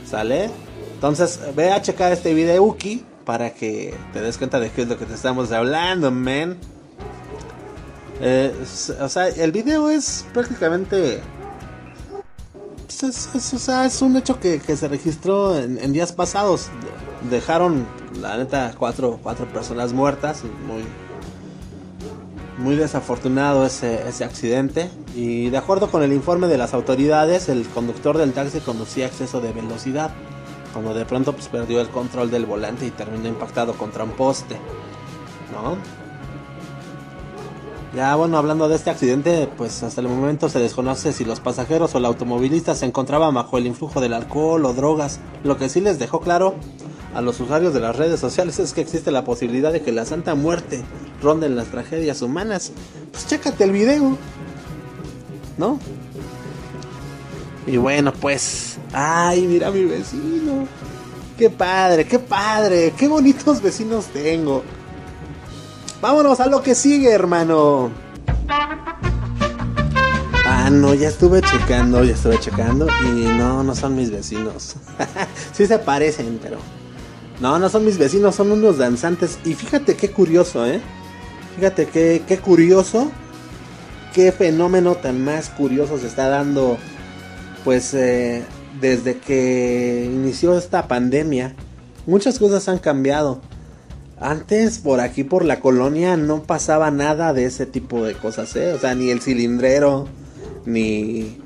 ¿Sale? 0.06 0.50
Entonces, 0.94 1.40
ve 1.54 1.72
a 1.72 1.82
checar 1.82 2.12
este 2.12 2.34
video, 2.34 2.62
Uki 2.62 3.04
para 3.24 3.50
que 3.54 3.94
te 4.12 4.20
des 4.20 4.38
cuenta 4.38 4.60
de 4.60 4.70
qué 4.70 4.82
es 4.82 4.88
lo 4.88 4.98
que 4.98 5.06
te 5.06 5.14
estamos 5.14 5.50
hablando, 5.52 6.10
man. 6.10 6.56
Eh, 8.20 8.54
o 9.00 9.08
sea, 9.08 9.28
el 9.28 9.52
video 9.52 9.90
es 9.90 10.24
prácticamente... 10.32 11.20
Pues 12.86 13.02
es, 13.34 13.54
o 13.54 13.58
sea, 13.58 13.86
es 13.86 14.00
un 14.02 14.16
hecho 14.16 14.38
que, 14.38 14.60
se 14.60 14.88
registró 14.88 15.58
en, 15.58 15.92
días 15.92 16.12
pasados. 16.12 16.68
Dejaron, 17.28 17.86
la 18.20 18.36
neta, 18.36 18.74
cuatro, 18.78 19.18
cuatro 19.22 19.46
personas 19.46 19.92
muertas. 19.92 20.42
Muy, 20.66 20.84
muy 22.64 22.76
desafortunado 22.76 23.66
ese, 23.66 24.08
ese 24.08 24.24
accidente. 24.24 24.90
Y 25.14 25.50
de 25.50 25.58
acuerdo 25.58 25.90
con 25.90 26.02
el 26.02 26.12
informe 26.12 26.48
de 26.48 26.58
las 26.58 26.74
autoridades, 26.74 27.48
el 27.48 27.66
conductor 27.68 28.16
del 28.18 28.32
taxi 28.32 28.60
conducía 28.60 29.04
a 29.04 29.08
exceso 29.08 29.40
de 29.40 29.52
velocidad 29.52 30.10
cuando 30.72 30.92
de 30.92 31.04
pronto 31.04 31.32
pues 31.32 31.46
perdió 31.48 31.80
el 31.80 31.88
control 31.88 32.30
del 32.30 32.46
volante 32.46 32.84
y 32.84 32.90
terminó 32.90 33.28
impactado 33.28 33.74
contra 33.74 34.02
un 34.02 34.10
poste, 34.10 34.56
¿no? 35.52 35.76
Ya 37.94 38.16
bueno, 38.16 38.38
hablando 38.38 38.68
de 38.68 38.74
este 38.74 38.90
accidente, 38.90 39.48
pues 39.56 39.84
hasta 39.84 40.00
el 40.00 40.08
momento 40.08 40.48
se 40.48 40.58
desconoce 40.58 41.12
si 41.12 41.24
los 41.24 41.38
pasajeros 41.38 41.94
o 41.94 41.98
el 41.98 42.06
automovilista 42.06 42.74
se 42.74 42.86
encontraban 42.86 43.34
bajo 43.34 43.56
el 43.56 43.68
influjo 43.68 44.00
del 44.00 44.14
alcohol 44.14 44.64
o 44.64 44.72
drogas. 44.72 45.20
Lo 45.44 45.56
que 45.56 45.68
sí 45.68 45.80
les 45.80 46.00
dejó 46.00 46.18
claro 46.18 46.56
a 47.14 47.20
los 47.20 47.38
usuarios 47.38 47.72
de 47.72 47.80
las 47.80 47.96
redes 47.96 48.18
sociales 48.18 48.58
es 48.58 48.72
que 48.72 48.80
existe 48.80 49.10
la 49.10 49.24
posibilidad 49.24 49.72
de 49.72 49.82
que 49.82 49.92
la 49.92 50.04
Santa 50.04 50.34
Muerte 50.34 50.82
ronde 51.22 51.46
en 51.46 51.56
las 51.56 51.68
tragedias 51.68 52.22
humanas. 52.22 52.72
Pues 53.12 53.26
chécate 53.26 53.64
el 53.64 53.72
video, 53.72 54.18
¿no? 55.56 55.78
Y 57.66 57.76
bueno, 57.76 58.12
pues, 58.12 58.78
ay, 58.92 59.46
mira 59.46 59.70
mi 59.70 59.84
vecino. 59.84 60.66
Qué 61.38 61.50
padre, 61.50 62.06
qué 62.06 62.18
padre, 62.18 62.92
qué 62.96 63.08
bonitos 63.08 63.62
vecinos 63.62 64.06
tengo. 64.06 64.62
Vámonos 66.00 66.40
a 66.40 66.46
lo 66.46 66.62
que 66.62 66.74
sigue, 66.74 67.10
hermano. 67.10 67.90
Ah, 70.46 70.68
no, 70.70 70.94
ya 70.94 71.08
estuve 71.08 71.40
checando, 71.40 72.04
ya 72.04 72.14
estuve 72.14 72.38
checando 72.38 72.86
y 73.02 73.24
no, 73.38 73.62
no 73.62 73.74
son 73.74 73.96
mis 73.96 74.10
vecinos. 74.10 74.76
sí 75.52 75.66
se 75.66 75.78
parecen, 75.78 76.38
pero 76.42 76.58
no, 77.44 77.58
no 77.58 77.68
son 77.68 77.84
mis 77.84 77.98
vecinos, 77.98 78.36
son 78.36 78.52
unos 78.52 78.78
danzantes. 78.78 79.38
Y 79.44 79.52
fíjate 79.52 79.96
qué 79.96 80.10
curioso, 80.10 80.64
¿eh? 80.64 80.80
Fíjate 81.56 81.84
qué, 81.84 82.22
qué 82.26 82.38
curioso, 82.38 83.12
qué 84.14 84.32
fenómeno 84.32 84.94
tan 84.94 85.22
más 85.22 85.50
curioso 85.50 85.98
se 85.98 86.06
está 86.06 86.30
dando 86.30 86.78
pues 87.62 87.92
eh, 87.92 88.44
desde 88.80 89.18
que 89.18 90.10
inició 90.10 90.56
esta 90.56 90.88
pandemia, 90.88 91.54
muchas 92.06 92.38
cosas 92.38 92.66
han 92.70 92.78
cambiado. 92.78 93.42
Antes 94.18 94.78
por 94.78 95.00
aquí 95.00 95.22
por 95.22 95.44
la 95.44 95.60
colonia 95.60 96.16
no 96.16 96.44
pasaba 96.44 96.90
nada 96.90 97.34
de 97.34 97.44
ese 97.44 97.66
tipo 97.66 98.06
de 98.06 98.14
cosas, 98.14 98.56
¿eh? 98.56 98.72
O 98.72 98.78
sea, 98.78 98.94
ni 98.94 99.10
el 99.10 99.20
cilindrero, 99.20 100.08
ni, 100.64 101.36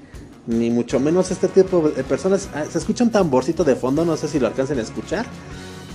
ni 0.47 0.71
mucho 0.71 1.01
menos 1.01 1.33
este 1.33 1.49
tipo 1.49 1.91
de 1.91 2.05
personas. 2.05 2.49
Ah, 2.55 2.63
se 2.71 2.79
escucha 2.79 3.03
un 3.03 3.11
tamborcito 3.11 3.65
de 3.65 3.75
fondo, 3.75 4.05
no 4.05 4.17
sé 4.17 4.29
si 4.29 4.39
lo 4.39 4.47
alcancen 4.47 4.79
a 4.79 4.83
escuchar. 4.83 5.27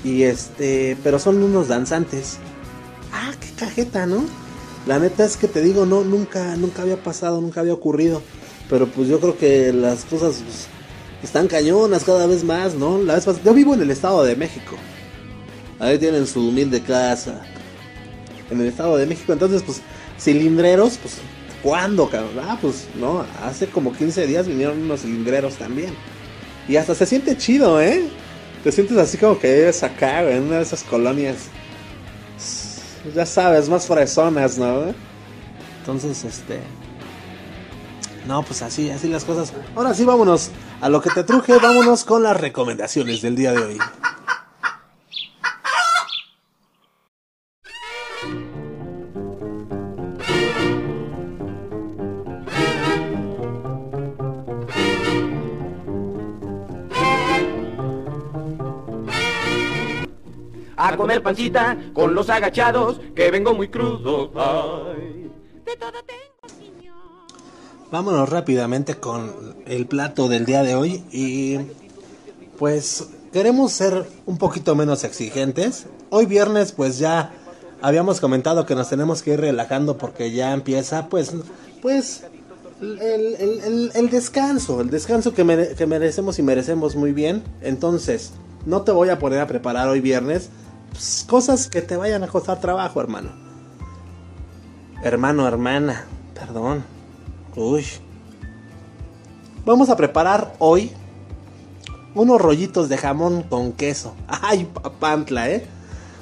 Y 0.03 0.23
este, 0.23 0.97
pero 1.03 1.19
son 1.19 1.41
unos 1.41 1.67
danzantes. 1.67 2.37
Ah, 3.11 3.31
qué 3.39 3.49
cajeta, 3.57 4.05
¿no? 4.05 4.23
La 4.85 4.99
neta 4.99 5.23
es 5.23 5.37
que 5.37 5.47
te 5.47 5.61
digo, 5.61 5.85
no, 5.85 6.03
nunca, 6.03 6.57
nunca 6.57 6.81
había 6.81 6.97
pasado, 6.97 7.39
nunca 7.39 7.61
había 7.61 7.73
ocurrido. 7.73 8.21
Pero 8.69 8.87
pues 8.87 9.07
yo 9.07 9.19
creo 9.19 9.37
que 9.37 9.71
las 9.71 10.03
cosas 10.05 10.41
pues, 10.43 10.67
están 11.23 11.47
cañonas 11.47 12.03
cada 12.03 12.27
vez 12.27 12.43
más, 12.43 12.75
¿no? 12.75 12.97
La 12.97 13.15
vez 13.15 13.25
yo 13.43 13.53
vivo 13.53 13.73
en 13.73 13.81
el 13.81 13.91
Estado 13.91 14.23
de 14.23 14.35
México. 14.35 14.75
Ahí 15.79 15.97
tienen 15.97 16.27
su 16.27 16.49
humilde 16.49 16.81
casa. 16.81 17.41
En 18.51 18.59
el 18.59 18.67
Estado 18.67 18.97
de 18.97 19.05
México. 19.05 19.31
Entonces, 19.31 19.63
pues, 19.63 19.81
cilindreros, 20.19 20.97
pues, 20.97 21.19
¿cuándo, 21.61 22.09
cabrón? 22.09 22.39
Ah, 22.41 22.57
pues, 22.61 22.87
no, 22.99 23.25
hace 23.41 23.67
como 23.67 23.93
15 23.93 24.27
días 24.27 24.47
vinieron 24.47 24.81
unos 24.81 25.01
cilindreros 25.01 25.55
también. 25.55 25.93
Y 26.67 26.75
hasta 26.75 26.93
se 26.93 27.05
siente 27.05 27.37
chido, 27.37 27.81
¿eh? 27.81 28.03
Te 28.63 28.71
sientes 28.71 28.97
así 28.97 29.17
como 29.17 29.37
que 29.37 29.59
eres 29.59 29.83
acá, 29.83 30.21
en 30.29 30.43
una 30.43 30.57
de 30.57 30.63
esas 30.63 30.83
colonias. 30.83 31.49
Ya 33.13 33.25
sabes, 33.25 33.67
más 33.67 33.85
fresonas, 33.85 34.57
¿no? 34.57 34.93
Entonces, 35.79 36.23
este. 36.23 36.61
No, 38.25 38.41
pues 38.43 38.61
así, 38.61 38.89
así 38.89 39.09
las 39.09 39.25
cosas. 39.25 39.51
Ahora 39.75 39.93
sí, 39.93 40.05
vámonos 40.05 40.51
a 40.79 40.87
lo 40.87 41.01
que 41.01 41.09
te 41.09 41.25
truje, 41.25 41.57
vámonos 41.57 42.05
con 42.05 42.23
las 42.23 42.39
recomendaciones 42.39 43.21
del 43.21 43.35
día 43.35 43.51
de 43.51 43.59
hoy. 43.59 43.77
Comer 61.03 61.21
pancita 61.21 61.77
con 61.91 62.15
los 62.15 62.29
agachados, 62.29 63.01
que 63.13 63.29
vengo 63.29 63.53
muy 63.53 63.67
crudo. 63.67 64.31
Ay. 64.37 65.29
De 65.65 65.75
todo 65.75 65.91
Vámonos 67.91 68.29
rápidamente 68.29 68.95
con 68.95 69.57
el 69.65 69.85
plato 69.85 70.29
del 70.29 70.45
día 70.45 70.63
de 70.63 70.75
hoy 70.75 71.03
y 71.11 71.59
pues 72.57 73.09
queremos 73.33 73.73
ser 73.73 74.07
un 74.25 74.37
poquito 74.37 74.75
menos 74.75 75.03
exigentes. 75.03 75.87
Hoy 76.09 76.25
viernes 76.25 76.71
pues 76.71 76.99
ya 76.99 77.33
habíamos 77.81 78.21
comentado 78.21 78.65
que 78.65 78.73
nos 78.73 78.87
tenemos 78.87 79.21
que 79.21 79.33
ir 79.33 79.41
relajando 79.41 79.97
porque 79.97 80.31
ya 80.31 80.53
empieza 80.53 81.09
pues 81.09 81.35
pues 81.81 82.23
el, 82.79 84.09
descanso, 84.09 84.79
el 84.79 84.89
descanso 84.89 85.33
que, 85.33 85.43
merecemos 85.43 86.39
y 86.39 86.43
merecemos 86.43 86.95
muy 86.95 87.11
bien. 87.11 87.43
Entonces, 87.61 88.31
no 88.65 88.83
te 88.83 88.93
voy 88.93 89.09
a 89.09 89.19
poner 89.19 89.41
a 89.41 89.47
preparar 89.47 89.89
hoy 89.89 89.99
viernes 89.99 90.49
pues, 90.93 91.25
cosas 91.27 91.67
que 91.67 91.81
te 91.81 91.97
vayan 91.97 92.23
a 92.23 92.27
costar 92.27 92.59
trabajo, 92.59 93.01
hermano. 93.01 93.31
Hermano, 95.03 95.47
hermana, 95.47 96.05
perdón. 96.33 96.85
Uy. 97.55 97.85
Vamos 99.65 99.89
a 99.89 99.97
preparar 99.97 100.55
hoy 100.59 100.91
unos 102.15 102.39
rollitos 102.39 102.89
de 102.89 102.97
jamón 102.97 103.43
con 103.43 103.73
queso. 103.73 104.13
Ay, 104.27 104.65
papantla, 104.65 105.49
¿eh? 105.49 105.65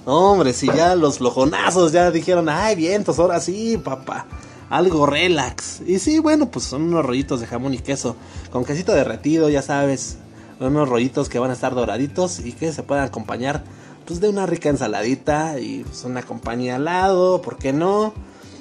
Hombre, 0.06 0.54
si 0.54 0.68
ya 0.68 0.96
los 0.96 1.20
flojonazos 1.20 1.92
ya 1.92 2.10
dijeron, 2.10 2.50
ay, 2.50 2.76
vientos, 2.76 3.20
ahora 3.20 3.40
sí, 3.40 3.78
papá. 3.78 4.26
Algo 4.70 5.06
relax. 5.06 5.82
Y 5.86 6.00
sí, 6.00 6.20
bueno, 6.20 6.50
pues 6.50 6.66
son 6.66 6.84
unos 6.84 7.06
rollitos 7.06 7.42
de 7.42 7.48
jamón 7.48 7.74
y 7.74 7.80
queso. 7.80 8.16
Con 8.52 8.64
quesito 8.64 8.94
derretido, 8.94 9.50
ya 9.50 9.62
sabes. 9.62 10.18
Unos 10.60 10.88
rollitos 10.88 11.28
que 11.28 11.40
van 11.40 11.52
a 11.52 11.54
estar 11.54 11.76
doraditos 11.76 12.40
y 12.40 12.54
que 12.54 12.72
se 12.72 12.84
puedan 12.84 13.04
acompañar 13.04 13.64
pues 14.12 14.20
de 14.20 14.28
una 14.28 14.46
rica 14.46 14.68
ensaladita 14.68 15.58
y 15.58 15.86
pues 15.86 16.04
una 16.04 16.22
compañía 16.22 16.76
al 16.76 16.84
lado, 16.84 17.42
¿por 17.42 17.56
qué 17.56 17.72
no? 17.72 18.14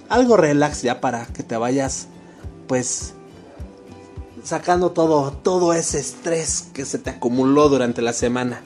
Algo 0.08 0.36
relax 0.36 0.82
ya 0.82 1.00
para 1.00 1.26
que 1.26 1.42
te 1.42 1.56
vayas 1.56 2.06
pues 2.68 3.14
sacando 4.44 4.92
todo, 4.92 5.32
todo 5.32 5.72
ese 5.72 5.98
estrés 5.98 6.68
que 6.72 6.84
se 6.84 7.00
te 7.00 7.10
acumuló 7.10 7.68
durante 7.68 8.00
la 8.00 8.12
semana. 8.12 8.62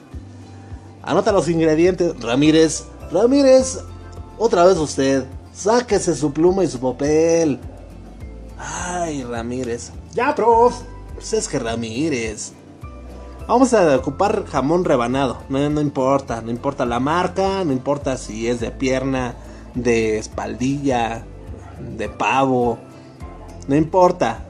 Anota 1.01 1.31
los 1.31 1.49
ingredientes, 1.49 2.19
Ramírez, 2.19 2.83
Ramírez, 3.11 3.79
otra 4.37 4.63
vez 4.63 4.77
usted, 4.77 5.25
sáquese 5.55 6.13
su 6.13 6.31
pluma 6.33 6.63
y 6.63 6.67
su 6.67 6.79
papel. 6.79 7.59
Ay, 8.59 9.23
Ramírez. 9.23 9.89
Ya, 10.13 10.35
prof. 10.35 10.75
Pues 11.15 11.33
es 11.33 11.47
que 11.47 11.57
Ramírez. 11.57 12.51
Vamos 13.47 13.75
a 13.75 13.95
ocupar 13.95 14.45
jamón 14.47 14.85
rebanado. 14.85 15.37
No, 15.49 15.79
importa. 15.79 16.41
No 16.41 16.49
importa 16.49 16.85
la 16.85 16.99
marca. 16.99 17.63
No 17.63 17.71
importa 17.71 18.17
si 18.17 18.47
es 18.47 18.59
de 18.59 18.71
pierna, 18.71 19.35
de 19.75 20.17
espaldilla, 20.17 21.23
de 21.95 22.09
pavo. 22.09 22.79
No 23.67 23.75
importa. 23.75 24.43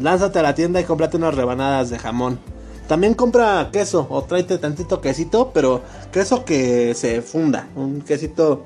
Lánzate 0.00 0.40
a 0.40 0.42
la 0.42 0.54
tienda 0.54 0.80
y 0.80 0.84
cómprate 0.84 1.18
unas 1.18 1.34
rebanadas 1.34 1.90
de 1.90 1.98
jamón. 1.98 2.40
También 2.88 3.14
compra 3.14 3.68
queso 3.70 4.08
o 4.10 4.22
tráete 4.24 4.58
tantito 4.58 5.00
quesito, 5.00 5.52
pero 5.54 5.80
queso 6.10 6.44
que 6.44 6.94
se 6.94 7.22
funda. 7.22 7.68
Un 7.76 8.00
quesito, 8.00 8.64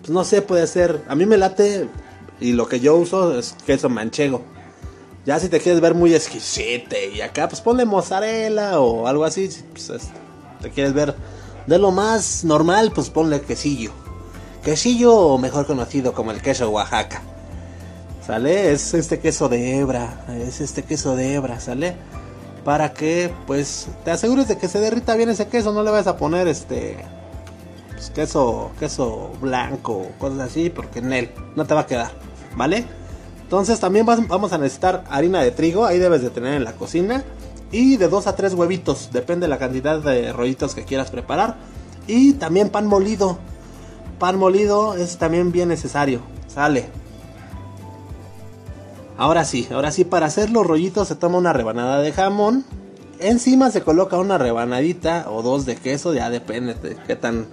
pues 0.00 0.10
no 0.10 0.24
sé, 0.24 0.42
puede 0.42 0.66
ser. 0.66 1.04
A 1.06 1.14
mí 1.14 1.24
me 1.24 1.36
late 1.36 1.88
y 2.40 2.52
lo 2.52 2.66
que 2.66 2.80
yo 2.80 2.96
uso 2.96 3.38
es 3.38 3.54
queso 3.64 3.88
manchego. 3.88 4.42
Ya 5.26 5.40
si 5.40 5.48
te 5.48 5.58
quieres 5.60 5.80
ver 5.80 5.94
muy 5.94 6.14
exquisite 6.14 7.10
y 7.10 7.20
acá, 7.22 7.48
pues 7.48 7.60
ponle 7.62 7.84
mozzarella 7.86 8.78
o 8.80 9.06
algo 9.06 9.24
así. 9.24 9.50
Si, 9.50 9.62
pues, 9.62 9.88
es- 9.90 10.08
te 10.60 10.70
quieres 10.70 10.92
ver 10.92 11.14
de 11.66 11.78
lo 11.78 11.90
más 11.90 12.44
normal, 12.44 12.92
pues 12.94 13.08
ponle 13.10 13.40
quesillo. 13.40 13.90
Quesillo, 14.62 15.38
mejor 15.38 15.66
conocido 15.66 16.12
como 16.12 16.30
el 16.30 16.40
queso 16.42 16.68
Oaxaca. 16.70 17.22
¿Sale? 18.26 18.72
Es 18.72 18.94
este 18.94 19.18
queso 19.18 19.48
de 19.48 19.76
hebra. 19.78 20.24
Es 20.46 20.60
este 20.60 20.82
queso 20.82 21.14
de 21.16 21.34
hebra, 21.34 21.60
¿sale? 21.60 21.94
Para 22.64 22.94
que, 22.94 23.30
pues, 23.46 23.88
te 24.04 24.10
asegures 24.10 24.48
de 24.48 24.56
que 24.56 24.68
se 24.68 24.80
derrita 24.80 25.14
bien 25.16 25.28
ese 25.28 25.48
queso. 25.48 25.72
No 25.72 25.82
le 25.82 25.90
vayas 25.90 26.06
a 26.06 26.16
poner 26.16 26.48
este. 26.48 26.96
pues, 27.92 28.10
queso, 28.10 28.70
queso 28.78 29.30
blanco, 29.40 30.06
cosas 30.18 30.40
así, 30.40 30.68
porque 30.70 30.98
en 31.00 31.12
él 31.12 31.30
no 31.56 31.66
te 31.66 31.74
va 31.74 31.80
a 31.82 31.86
quedar, 31.86 32.10
¿vale? 32.56 32.84
Entonces 33.44 33.78
también 33.78 34.06
vamos 34.06 34.52
a 34.52 34.58
necesitar 34.58 35.04
harina 35.08 35.40
de 35.40 35.50
trigo, 35.50 35.84
ahí 35.84 35.98
debes 35.98 36.22
de 36.22 36.30
tener 36.30 36.54
en 36.54 36.64
la 36.64 36.72
cocina. 36.72 37.22
Y 37.70 37.96
de 37.96 38.08
2 38.08 38.26
a 38.26 38.36
3 38.36 38.54
huevitos, 38.54 39.10
depende 39.12 39.44
de 39.44 39.48
la 39.48 39.58
cantidad 39.58 40.00
de 40.00 40.32
rollitos 40.32 40.74
que 40.74 40.84
quieras 40.84 41.10
preparar. 41.10 41.56
Y 42.06 42.34
también 42.34 42.70
pan 42.70 42.86
molido. 42.86 43.38
Pan 44.18 44.38
molido 44.38 44.94
es 44.94 45.18
también 45.18 45.52
bien 45.52 45.68
necesario, 45.68 46.20
sale. 46.46 46.88
Ahora 49.16 49.44
sí, 49.44 49.68
ahora 49.70 49.90
sí, 49.90 50.04
para 50.04 50.26
hacer 50.26 50.50
los 50.50 50.66
rollitos 50.66 51.08
se 51.08 51.14
toma 51.14 51.38
una 51.38 51.52
rebanada 51.52 52.00
de 52.00 52.12
jamón. 52.12 52.64
Encima 53.20 53.70
se 53.70 53.82
coloca 53.82 54.18
una 54.18 54.38
rebanadita 54.38 55.26
o 55.30 55.42
dos 55.42 55.66
de 55.66 55.76
queso, 55.76 56.14
ya 56.14 56.30
depende 56.30 56.74
de 56.74 56.96
qué 57.06 57.14
tan 57.16 57.46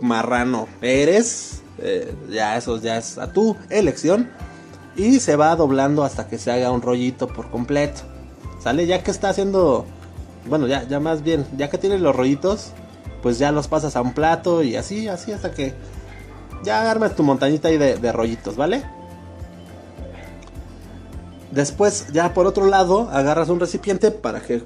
marrano 0.00 0.68
eres. 0.80 1.62
Eh, 1.78 2.14
ya 2.30 2.56
eso 2.56 2.80
ya 2.80 2.98
es 2.98 3.18
a 3.18 3.32
tu 3.32 3.56
elección. 3.70 4.30
Y 4.96 5.20
se 5.20 5.36
va 5.36 5.54
doblando 5.56 6.04
hasta 6.04 6.28
que 6.28 6.38
se 6.38 6.50
haga 6.50 6.70
un 6.70 6.82
rollito 6.82 7.28
por 7.28 7.50
completo. 7.50 8.02
¿Sale? 8.62 8.86
Ya 8.86 9.02
que 9.02 9.10
está 9.10 9.30
haciendo... 9.30 9.86
Bueno, 10.46 10.66
ya, 10.66 10.86
ya 10.88 11.00
más 11.00 11.22
bien, 11.22 11.46
ya 11.56 11.70
que 11.70 11.78
tienes 11.78 12.00
los 12.00 12.14
rollitos, 12.14 12.72
pues 13.22 13.38
ya 13.38 13.52
los 13.52 13.68
pasas 13.68 13.94
a 13.94 14.02
un 14.02 14.12
plato 14.12 14.62
y 14.62 14.74
así, 14.74 15.06
así 15.06 15.30
hasta 15.30 15.52
que 15.52 15.72
ya 16.64 16.90
armas 16.90 17.14
tu 17.14 17.22
montañita 17.22 17.68
ahí 17.68 17.78
de, 17.78 17.96
de 17.96 18.12
rollitos, 18.12 18.56
¿vale? 18.56 18.82
Después, 21.52 22.06
ya 22.12 22.34
por 22.34 22.46
otro 22.46 22.66
lado, 22.66 23.08
agarras 23.12 23.50
un 23.50 23.60
recipiente 23.60 24.10
para 24.10 24.40
que 24.40 24.64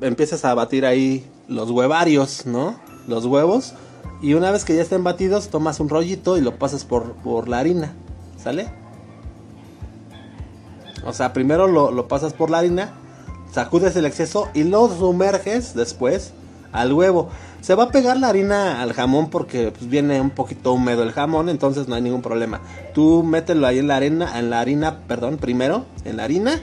empieces 0.00 0.44
a 0.44 0.54
batir 0.54 0.84
ahí 0.84 1.30
los 1.48 1.70
huevarios, 1.70 2.46
¿no? 2.46 2.78
Los 3.06 3.24
huevos. 3.24 3.74
Y 4.20 4.34
una 4.34 4.50
vez 4.50 4.64
que 4.64 4.74
ya 4.74 4.82
estén 4.82 5.04
batidos, 5.04 5.48
tomas 5.48 5.78
un 5.78 5.88
rollito 5.88 6.36
y 6.36 6.40
lo 6.40 6.58
pasas 6.58 6.84
por, 6.84 7.12
por 7.16 7.48
la 7.48 7.58
harina, 7.58 7.92
¿sale? 8.42 8.68
O 11.06 11.12
sea, 11.12 11.32
primero 11.32 11.66
lo, 11.66 11.90
lo 11.90 12.08
pasas 12.08 12.32
por 12.32 12.50
la 12.50 12.58
harina, 12.58 12.92
sacudes 13.52 13.96
el 13.96 14.06
exceso 14.06 14.48
y 14.54 14.64
lo 14.64 14.88
sumerges 14.88 15.74
después 15.74 16.32
al 16.72 16.92
huevo. 16.92 17.28
Se 17.60 17.74
va 17.74 17.84
a 17.84 17.90
pegar 17.90 18.16
la 18.16 18.28
harina 18.28 18.82
al 18.82 18.92
jamón 18.92 19.30
porque 19.30 19.72
pues, 19.72 19.88
viene 19.88 20.20
un 20.20 20.30
poquito 20.30 20.72
húmedo 20.72 21.02
el 21.02 21.12
jamón, 21.12 21.48
entonces 21.48 21.88
no 21.88 21.94
hay 21.94 22.02
ningún 22.02 22.22
problema. 22.22 22.60
Tú 22.94 23.22
mételo 23.22 23.66
ahí 23.66 23.78
en 23.78 23.88
la 23.88 23.96
arena, 23.96 24.38
en 24.38 24.50
la 24.50 24.60
harina, 24.60 25.00
perdón, 25.08 25.38
primero 25.38 25.84
en 26.04 26.18
la 26.18 26.24
harina, 26.24 26.60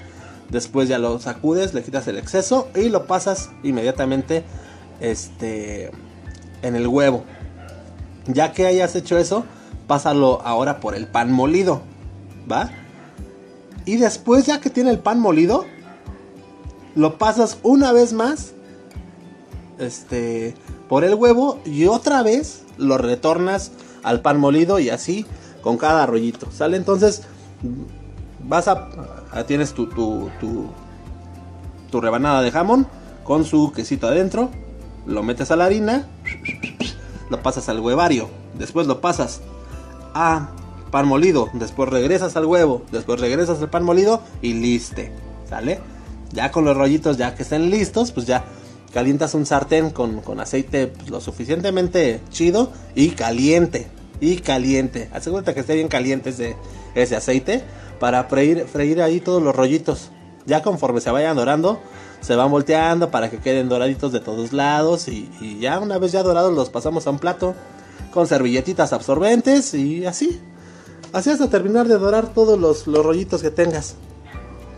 después 0.49 0.88
ya 0.88 0.99
lo 0.99 1.19
sacudes, 1.19 1.73
le 1.73 1.84
quitas 1.84 2.08
el 2.08 2.17
exceso 2.17 2.67
y 2.75 2.89
lo 2.89 3.08
pasas 3.08 3.49
inmediatamente 3.63 4.43
este 4.99 5.91
en 6.62 6.75
el 6.75 6.88
huevo. 6.88 7.23
Ya 8.27 8.53
que 8.53 8.65
hayas 8.65 8.95
hecho 8.95 9.17
eso, 9.17 9.45
pásalo 9.88 10.41
ahora 10.43 10.79
por 10.79 10.95
el 10.95 11.08
pan 11.08 11.32
molido, 11.32 11.82
¿va? 12.49 12.69
Y 13.85 13.97
después 13.97 14.45
ya 14.45 14.59
que 14.59 14.69
tiene 14.69 14.91
el 14.91 14.99
pan 14.99 15.19
molido, 15.19 15.65
lo 16.95 17.17
pasas 17.17 17.57
una 17.63 17.91
vez 17.91 18.13
más 18.13 18.53
este 19.79 20.55
por 20.87 21.03
el 21.03 21.15
huevo 21.15 21.59
y 21.65 21.87
otra 21.87 22.21
vez 22.21 22.63
lo 22.77 22.97
retornas 22.97 23.71
al 24.03 24.21
pan 24.21 24.39
molido 24.39 24.79
y 24.79 24.89
así 24.89 25.25
con 25.61 25.77
cada 25.77 26.05
rollito. 26.05 26.51
¿Sale? 26.51 26.77
Entonces 26.77 27.23
vas 28.43 28.67
a, 28.67 28.89
tienes 29.47 29.73
tu, 29.73 29.87
tu, 29.87 30.29
tu, 30.39 30.67
tu 31.89 32.01
rebanada 32.01 32.41
de 32.41 32.51
jamón 32.51 32.87
con 33.23 33.45
su 33.45 33.71
quesito 33.71 34.07
adentro, 34.07 34.49
lo 35.05 35.23
metes 35.23 35.51
a 35.51 35.55
la 35.55 35.65
harina, 35.65 36.07
lo 37.29 37.41
pasas 37.41 37.69
al 37.69 37.79
huevario, 37.79 38.29
después 38.57 38.85
lo 38.85 38.99
pasas 39.01 39.41
a 40.13 40.49
pan 40.93 41.08
molido, 41.08 41.49
después 41.53 41.89
regresas 41.89 42.36
al 42.36 42.45
huevo, 42.45 42.84
después 42.91 43.19
regresas 43.19 43.60
al 43.60 43.69
pan 43.71 43.84
molido 43.84 44.21
y 44.43 44.53
liste, 44.53 45.12
¿sale? 45.49 45.79
Ya 46.34 46.51
con 46.51 46.65
los 46.65 46.77
rollitos 46.77 47.17
ya 47.17 47.34
que 47.34 47.41
estén 47.41 47.71
listos, 47.71 48.12
pues 48.12 48.27
ya 48.27 48.45
calientas 48.93 49.34
un 49.34 49.47
sartén 49.47 49.89
con, 49.89 50.21
con 50.21 50.39
aceite 50.39 50.86
pues, 50.86 51.10
lo 51.10 51.19
suficientemente 51.19 52.21
chido 52.29 52.71
y 52.93 53.10
caliente, 53.10 53.88
y 54.21 54.36
caliente. 54.36 55.10
Asegúrate 55.12 55.56
que 55.56 55.62
esté 55.62 55.73
bien 55.73 55.88
caliente 55.88 56.29
ese, 56.29 56.56
ese 56.93 57.15
aceite 57.15 57.63
para 57.99 58.25
freír, 58.25 58.67
freír 58.71 59.01
ahí 59.01 59.19
todos 59.19 59.41
los 59.41 59.56
rollitos. 59.56 60.12
Ya 60.45 60.62
conforme 60.62 61.01
se 61.01 61.10
vayan 61.10 61.36
dorando, 61.36 61.79
se 62.21 62.36
van 62.36 62.51
volteando 62.51 63.10
para 63.10 63.32
que 63.32 63.39
queden 63.39 63.67
doraditos 63.67 64.12
de 64.12 64.19
todos 64.19 64.53
lados 64.53 65.08
y, 65.08 65.27
y 65.41 65.58
ya 65.58 65.79
una 65.79 65.97
vez 65.97 66.12
ya 66.12 66.21
dorados 66.21 66.53
los 66.53 66.69
pasamos 66.69 67.08
a 67.08 67.10
un 67.10 67.17
plato 67.17 67.56
con 68.13 68.27
servilletitas 68.27 68.93
absorbentes 68.93 69.73
y 69.73 70.06
así. 70.06 70.39
Así 71.11 71.29
hasta 71.29 71.49
terminar 71.49 71.87
de 71.87 71.97
dorar 71.97 72.27
todos 72.33 72.59
los, 72.59 72.87
los 72.87 73.05
rollitos 73.05 73.41
que 73.41 73.51
tengas. 73.51 73.95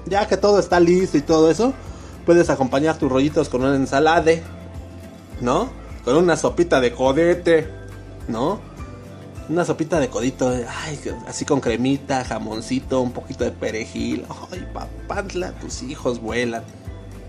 Ya 0.06 0.28
que 0.28 0.38
todo 0.38 0.60
está 0.60 0.80
listo 0.80 1.18
y 1.18 1.22
todo 1.22 1.50
eso, 1.50 1.74
puedes 2.26 2.50
acompañar 2.50 2.98
tus 2.98 3.12
rollitos 3.12 3.50
con 3.50 3.64
una 3.64 3.76
ensalada, 3.76 4.32
¿no? 5.42 5.70
Con 6.04 6.16
una 6.18 6.36
sopita 6.36 6.80
de 6.80 6.92
codete, 6.94 7.70
¿no? 8.28 8.60
Una 9.48 9.64
sopita 9.64 10.00
de 10.00 10.10
codito, 10.10 10.50
ay, 10.50 11.00
así 11.28 11.46
con 11.46 11.60
cremita, 11.60 12.24
jamoncito, 12.26 13.02
un 13.02 13.12
poquito 13.12 13.44
de 13.44 13.52
perejil. 13.52 14.26
Ay, 14.52 14.68
papantla, 14.74 15.52
tus 15.54 15.84
hijos 15.84 16.20
vuelan. 16.20 16.64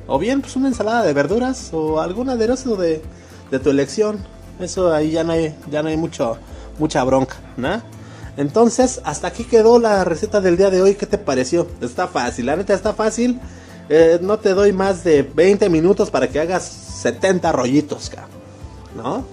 O 0.07 0.19
bien, 0.19 0.41
pues 0.41 0.57
una 0.57 0.69
ensalada 0.69 1.03
de 1.03 1.13
verduras 1.13 1.71
o 1.73 2.01
algún 2.01 2.31
aderezo 2.31 2.77
de, 2.77 3.03
de 3.51 3.59
tu 3.59 3.71
elección. 3.71 4.19
Eso 4.61 4.93
ahí 4.93 5.11
ya 5.11 5.25
no 5.25 5.33
hay, 5.33 5.55
ya 5.71 5.83
no 5.83 5.89
hay 5.91 5.97
mucho, 5.97 6.39
mucha 6.79 7.05
bronca, 7.05 7.37
¿no? 7.57 7.83
Entonces, 8.37 9.01
hasta 9.05 9.29
aquí 9.29 9.45
quedó 9.45 9.79
la 9.79 10.05
receta 10.05 10.41
del 10.41 10.57
día 10.57 10.71
de 10.71 10.83
hoy. 10.83 10.95
¿Qué 10.95 11.07
te 11.07 11.19
pareció? 11.19 11.67
Está 11.81 12.07
fácil, 12.07 12.47
la 12.47 12.57
neta 12.57 12.75
está 12.75 12.93
fácil. 12.93 13.41
Eh, 13.89 14.19
no 14.21 14.39
te 14.39 14.51
doy 14.51 14.73
más 14.73 15.05
de 15.05 15.23
20 15.23 15.69
minutos 15.71 16.11
para 16.11 16.29
que 16.29 16.41
hagas 16.41 16.65
70 16.65 17.53
rollitos. 17.53 18.11
¿No? 18.97 19.25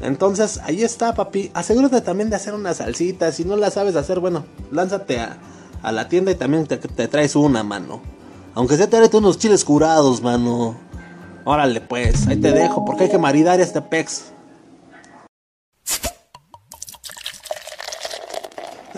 Entonces, 0.00 0.60
ahí 0.64 0.82
está, 0.82 1.14
papi. 1.14 1.50
Asegúrate 1.54 2.00
también 2.00 2.30
de 2.30 2.36
hacer 2.36 2.54
una 2.54 2.74
salsita. 2.74 3.32
Si 3.32 3.44
no 3.44 3.56
la 3.56 3.70
sabes 3.70 3.96
hacer, 3.96 4.20
bueno, 4.20 4.44
lánzate 4.70 5.20
a, 5.20 5.38
la 5.92 6.08
tienda 6.08 6.32
y 6.32 6.34
también 6.34 6.66
te, 6.66 6.76
te 6.78 7.08
traes 7.08 7.36
una, 7.36 7.62
mano. 7.62 8.00
Aunque 8.54 8.76
sea 8.76 8.88
tráete 8.88 9.18
unos 9.18 9.38
chiles 9.38 9.64
curados, 9.64 10.22
mano. 10.22 10.76
Órale, 11.44 11.80
pues, 11.80 12.26
ahí 12.26 12.36
te 12.36 12.52
dejo, 12.52 12.84
porque 12.84 13.04
hay 13.04 13.10
que 13.10 13.18
maridar 13.18 13.60
este 13.60 13.80
pex. 13.80 14.32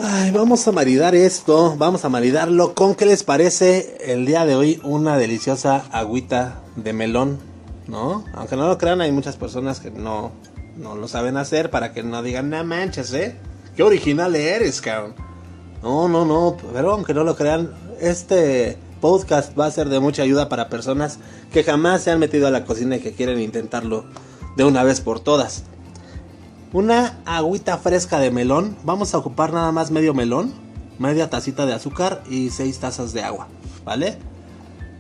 Ay, 0.00 0.30
vamos 0.30 0.68
a 0.68 0.70
maridar 0.72 1.16
esto, 1.16 1.74
vamos 1.76 2.04
a 2.04 2.08
maridarlo 2.08 2.72
con 2.74 2.94
qué 2.94 3.04
les 3.04 3.24
parece 3.24 3.98
el 4.00 4.26
día 4.26 4.46
de 4.46 4.54
hoy 4.54 4.80
una 4.84 5.18
deliciosa 5.18 5.86
agüita 5.90 6.60
de 6.76 6.92
melón, 6.92 7.40
¿no? 7.88 8.24
Aunque 8.34 8.54
no 8.54 8.68
lo 8.68 8.78
crean, 8.78 9.00
hay 9.00 9.10
muchas 9.10 9.36
personas 9.36 9.80
que 9.80 9.90
no, 9.90 10.30
no 10.76 10.94
lo 10.94 11.08
saben 11.08 11.36
hacer 11.36 11.70
para 11.70 11.92
que 11.92 12.04
no 12.04 12.22
digan, 12.22 12.48
no 12.48 12.62
manches, 12.62 13.12
¿eh? 13.12 13.34
Qué 13.74 13.82
original 13.82 14.36
eres, 14.36 14.80
cabrón. 14.80 15.14
No, 15.82 16.08
no, 16.08 16.24
no, 16.24 16.56
pero 16.72 16.92
aunque 16.92 17.12
no 17.12 17.24
lo 17.24 17.34
crean, 17.34 17.72
este 18.00 18.78
podcast 19.00 19.58
va 19.58 19.66
a 19.66 19.70
ser 19.72 19.88
de 19.88 19.98
mucha 19.98 20.22
ayuda 20.22 20.48
para 20.48 20.68
personas 20.68 21.18
que 21.52 21.64
jamás 21.64 22.02
se 22.02 22.12
han 22.12 22.20
metido 22.20 22.46
a 22.46 22.52
la 22.52 22.64
cocina 22.64 22.96
y 22.96 23.00
que 23.00 23.14
quieren 23.14 23.40
intentarlo 23.40 24.04
de 24.56 24.64
una 24.64 24.84
vez 24.84 25.00
por 25.00 25.18
todas. 25.18 25.64
Una 26.72 27.18
agüita 27.24 27.78
fresca 27.78 28.18
de 28.18 28.30
melón. 28.30 28.76
Vamos 28.84 29.14
a 29.14 29.18
ocupar 29.18 29.54
nada 29.54 29.72
más 29.72 29.90
medio 29.90 30.12
melón. 30.12 30.52
media 30.98 31.30
tacita 31.30 31.64
de 31.64 31.72
azúcar 31.72 32.22
y 32.28 32.50
6 32.50 32.78
tazas 32.78 33.14
de 33.14 33.22
agua, 33.22 33.48
¿vale? 33.86 34.18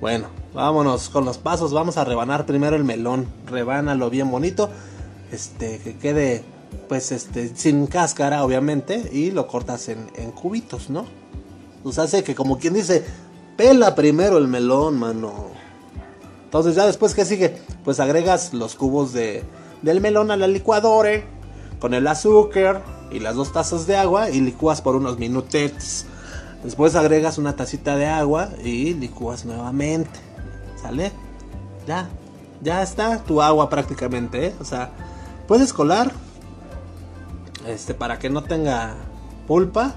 Bueno, 0.00 0.28
vámonos 0.54 1.10
con 1.10 1.26
los 1.26 1.36
pasos. 1.36 1.74
Vamos 1.74 1.98
a 1.98 2.04
rebanar 2.04 2.46
primero 2.46 2.74
el 2.74 2.84
melón. 2.84 3.26
Rebánalo 3.46 4.08
bien 4.08 4.30
bonito. 4.30 4.70
Este, 5.30 5.78
que 5.80 5.98
quede, 5.98 6.42
pues, 6.88 7.12
este, 7.12 7.54
sin 7.54 7.86
cáscara, 7.86 8.44
obviamente. 8.44 9.10
Y 9.12 9.30
lo 9.30 9.46
cortas 9.46 9.90
en, 9.90 10.08
en 10.14 10.30
cubitos, 10.30 10.88
¿no? 10.88 11.04
Pues 11.82 11.98
hace 11.98 12.24
que, 12.24 12.34
como 12.34 12.58
quien 12.58 12.72
dice, 12.72 13.04
pela 13.58 13.94
primero 13.94 14.38
el 14.38 14.48
melón, 14.48 14.98
mano. 14.98 15.48
Entonces, 16.44 16.76
ya 16.76 16.86
después, 16.86 17.14
¿qué 17.14 17.26
sigue? 17.26 17.60
Pues 17.84 18.00
agregas 18.00 18.54
los 18.54 18.74
cubos 18.74 19.12
de, 19.12 19.44
del 19.82 20.00
melón 20.00 20.30
a 20.30 20.36
la 20.38 20.46
licuadora. 20.46 21.10
Con 21.80 21.94
el 21.94 22.06
azúcar 22.06 22.82
y 23.10 23.20
las 23.20 23.36
dos 23.36 23.52
tazas 23.52 23.86
de 23.86 23.96
agua. 23.96 24.30
Y 24.30 24.40
licúas 24.40 24.82
por 24.82 24.96
unos 24.96 25.18
minutos. 25.18 26.06
Después 26.62 26.94
agregas 26.96 27.38
una 27.38 27.54
tacita 27.54 27.96
de 27.96 28.06
agua 28.06 28.50
y 28.64 28.94
licúas 28.94 29.44
nuevamente. 29.44 30.18
¿Sale? 30.80 31.12
Ya. 31.86 32.08
Ya 32.60 32.82
está 32.82 33.22
tu 33.22 33.40
agua 33.40 33.70
prácticamente, 33.70 34.46
¿eh? 34.46 34.54
O 34.60 34.64
sea, 34.64 34.90
puedes 35.46 35.72
colar. 35.72 36.12
Este, 37.66 37.94
para 37.94 38.18
que 38.18 38.30
no 38.30 38.42
tenga 38.42 38.96
pulpa. 39.46 39.94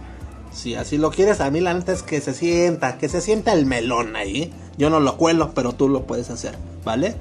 Si 0.52 0.76
así 0.76 0.98
lo 0.98 1.12
quieres, 1.12 1.39
a 1.39 1.50
mí 1.50 1.62
la 1.62 1.74
neta 1.74 1.94
es 1.94 2.04
que 2.04 2.20
se 2.20 2.34
sienta, 2.34 2.98
que 2.98 3.08
se 3.08 3.22
sienta 3.22 3.54
el 3.54 3.65
melón 3.65 4.15
ahí. 4.15 4.54
Yo 4.78 4.89
no 4.89 5.00
lo 5.00 5.17
cuelo, 5.17 5.54
pero 5.54 5.74
tú 5.74 5.88
lo 5.88 6.06
puedes 6.06 6.30
hacer, 6.30 6.58
¿vale? 6.84 7.15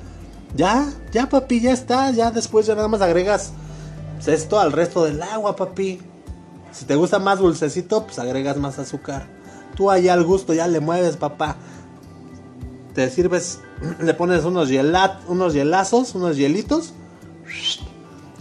Ya, 0.57 0.93
ya 1.13 1.29
papi, 1.29 1.61
ya 1.61 1.73
está. 1.73 2.11
Ya 2.11 2.31
después 2.31 2.67
ya 2.67 2.75
nada 2.75 2.89
más 2.89 3.01
agregas 3.01 3.53
esto 4.29 4.59
al 4.61 4.73
resto 4.73 5.05
del 5.05 5.23
agua, 5.23 5.57
papi. 5.57 6.01
Si 6.73 6.85
te 6.85 6.95
gusta 6.95 7.19
más 7.19 7.39
dulcecito, 7.39 8.05
pues 8.05 8.19
agregas 8.19 8.57
más 8.57 8.79
azúcar. 8.79 9.27
Tú 9.75 9.91
allá 9.91 10.13
al 10.13 10.25
gusto 10.25 10.55
ya 10.55 10.69
le 10.69 10.81
mueves, 10.81 11.17
papá. 11.17 11.57
Te 12.95 13.11
sirves, 13.11 13.61
le 14.01 14.15
pones 14.15 14.45
unos, 14.45 14.69
hielat, 14.69 15.21
unos 15.29 15.55
hielazos, 15.55 16.15
unos 16.15 16.37
hielitos. 16.37 16.95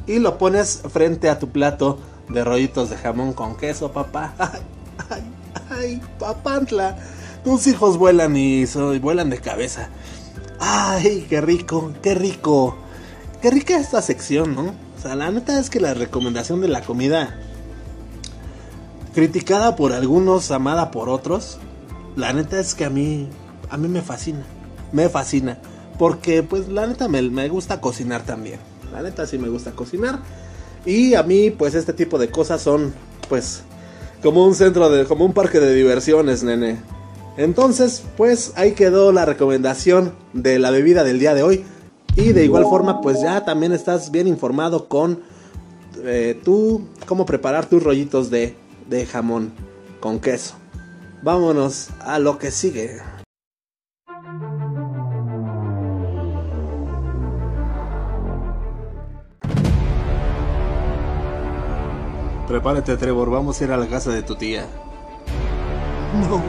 Y 0.06 0.20
lo 0.20 0.38
pones 0.38 0.82
frente 0.92 1.30
a 1.30 1.39
tu 1.39 1.50
plato 1.50 2.00
de 2.30 2.44
rollitos 2.44 2.89
de 2.89 2.98
jamón 2.98 3.34
con 3.34 3.56
queso, 3.58 3.92
papá. 3.92 4.34
Ay, 4.39 4.62
ay, 5.10 5.24
ay, 5.70 6.02
papantla. 6.20 6.98
Tus 7.44 7.68
hijos 7.68 7.98
vuelan 7.98 8.36
y 8.36 8.65
vuelan 9.00 9.30
de 9.30 9.39
cabeza. 9.39 9.89
Ay, 10.60 11.26
qué 11.30 11.39
rico, 11.39 11.94
qué 12.02 12.15
rico. 12.15 12.76
Qué 13.42 13.50
rica 13.50 13.78
esta 13.78 14.02
sección, 14.02 14.56
¿no? 14.56 14.88
O 15.00 15.02
sea, 15.02 15.16
la 15.16 15.32
neta 15.32 15.58
es 15.58 15.70
que 15.70 15.80
la 15.80 15.94
recomendación 15.94 16.60
de 16.60 16.68
la 16.68 16.82
comida 16.82 17.40
criticada 19.16 19.78
por 19.78 19.94
algunos, 19.94 20.52
amada 20.52 20.92
por 20.92 21.08
otros, 21.08 21.58
la 22.18 22.34
neta 22.34 22.60
es 22.60 22.76
que 22.76 22.84
a 22.84 22.90
mí, 22.90 23.30
a 23.70 23.78
mí 23.78 23.88
me 23.88 24.02
fascina, 24.02 24.44
me 24.92 25.08
fascina, 25.08 25.58
porque 25.98 26.44
pues 26.44 26.68
la 26.68 26.86
neta 26.86 27.08
me, 27.08 27.22
me 27.22 27.48
gusta 27.48 27.80
cocinar 27.80 28.24
también, 28.24 28.60
la 28.92 29.02
neta 29.02 29.26
sí 29.26 29.38
me 29.38 29.48
gusta 29.48 29.72
cocinar, 29.72 30.20
y 30.86 31.14
a 31.14 31.24
mí 31.24 31.50
pues 31.50 31.76
este 31.76 31.94
tipo 31.94 32.20
de 32.20 32.30
cosas 32.30 32.62
son 32.62 32.94
pues 33.30 33.64
como 34.22 34.46
un 34.46 34.54
centro 34.54 34.90
de, 34.90 35.06
como 35.06 35.24
un 35.24 35.34
parque 35.34 35.62
de 35.62 35.74
diversiones, 35.74 36.44
nene. 36.44 36.78
Entonces, 37.38 38.04
pues 38.18 38.52
ahí 38.58 38.74
quedó 38.74 39.14
la 39.14 39.24
recomendación 39.24 40.14
de 40.34 40.60
la 40.60 40.72
bebida 40.72 41.06
del 41.06 41.20
día 41.20 41.34
de 41.34 41.44
hoy. 41.44 41.64
Y 42.20 42.34
de 42.34 42.44
igual 42.44 42.66
forma, 42.66 43.02
pues 43.02 43.22
ya 43.22 43.44
también 43.46 43.72
estás 43.72 44.12
bien 44.12 44.28
informado 44.28 44.88
con 44.88 45.22
eh, 46.04 46.40
tú, 46.44 46.88
cómo 47.06 47.26
preparar 47.26 47.66
tus 47.66 47.82
rollitos 47.82 48.30
de 48.30 48.56
de 48.90 49.06
jamón 49.06 49.54
con 50.00 50.20
queso. 50.20 50.56
Vámonos 51.22 51.90
a 52.02 52.20
lo 52.20 52.38
que 52.38 52.52
sigue. 52.52 52.98
Prepárate, 62.48 62.98
Trevor, 62.98 63.30
vamos 63.30 63.62
a 63.62 63.64
ir 63.64 63.72
a 63.72 63.78
la 63.78 63.88
casa 63.88 64.12
de 64.12 64.24
tu 64.24 64.36
tía. 64.36 64.66
No, 66.28 66.42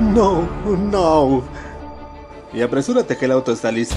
no, 0.00 0.48
no. 0.76 1.42
Y 2.54 2.62
apresúrate 2.62 3.18
que 3.18 3.26
el 3.26 3.32
auto 3.32 3.52
está 3.52 3.70
listo. 3.70 3.96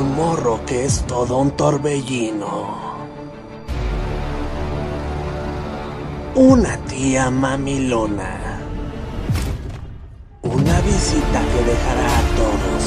Un 0.00 0.16
morro 0.16 0.64
que 0.64 0.86
es 0.86 1.06
todo 1.06 1.36
un 1.36 1.50
torbellino. 1.50 2.96
Una 6.34 6.78
tía 6.86 7.28
mamilona. 7.28 8.62
Una 10.40 10.80
visita 10.80 11.40
que 11.52 11.60
dejará 11.72 12.18
a 12.18 12.22
todos. 12.40 12.82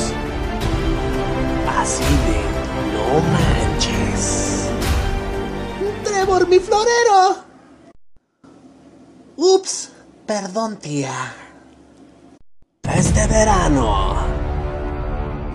Así 1.78 2.04
de 2.26 2.39
no 2.93 3.08
manches. 3.36 4.69
Trevor, 6.04 6.47
mi 6.47 6.58
florero. 6.58 7.43
Ups, 9.36 9.91
perdón 10.26 10.78
tía. 10.78 11.13
Este 12.82 13.28
verano. 13.28 14.15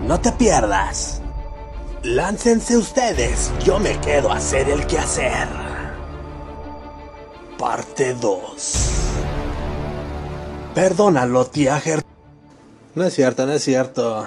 No 0.07 0.21
te 0.21 0.31
pierdas. 0.31 1.18
Láncense 2.03 2.77
ustedes, 2.77 3.51
yo 3.63 3.77
me 3.79 3.99
quedo 3.99 4.31
a 4.31 4.37
hacer 4.37 4.69
el 4.69 4.87
quehacer 4.87 5.47
parte 7.59 8.13
2. 8.13 8.89
Perdónalo, 10.73 11.45
tía 11.45 11.81
No 12.95 13.03
es 13.03 13.13
cierto, 13.13 13.45
no 13.45 13.51
es 13.51 13.63
cierto. 13.63 14.25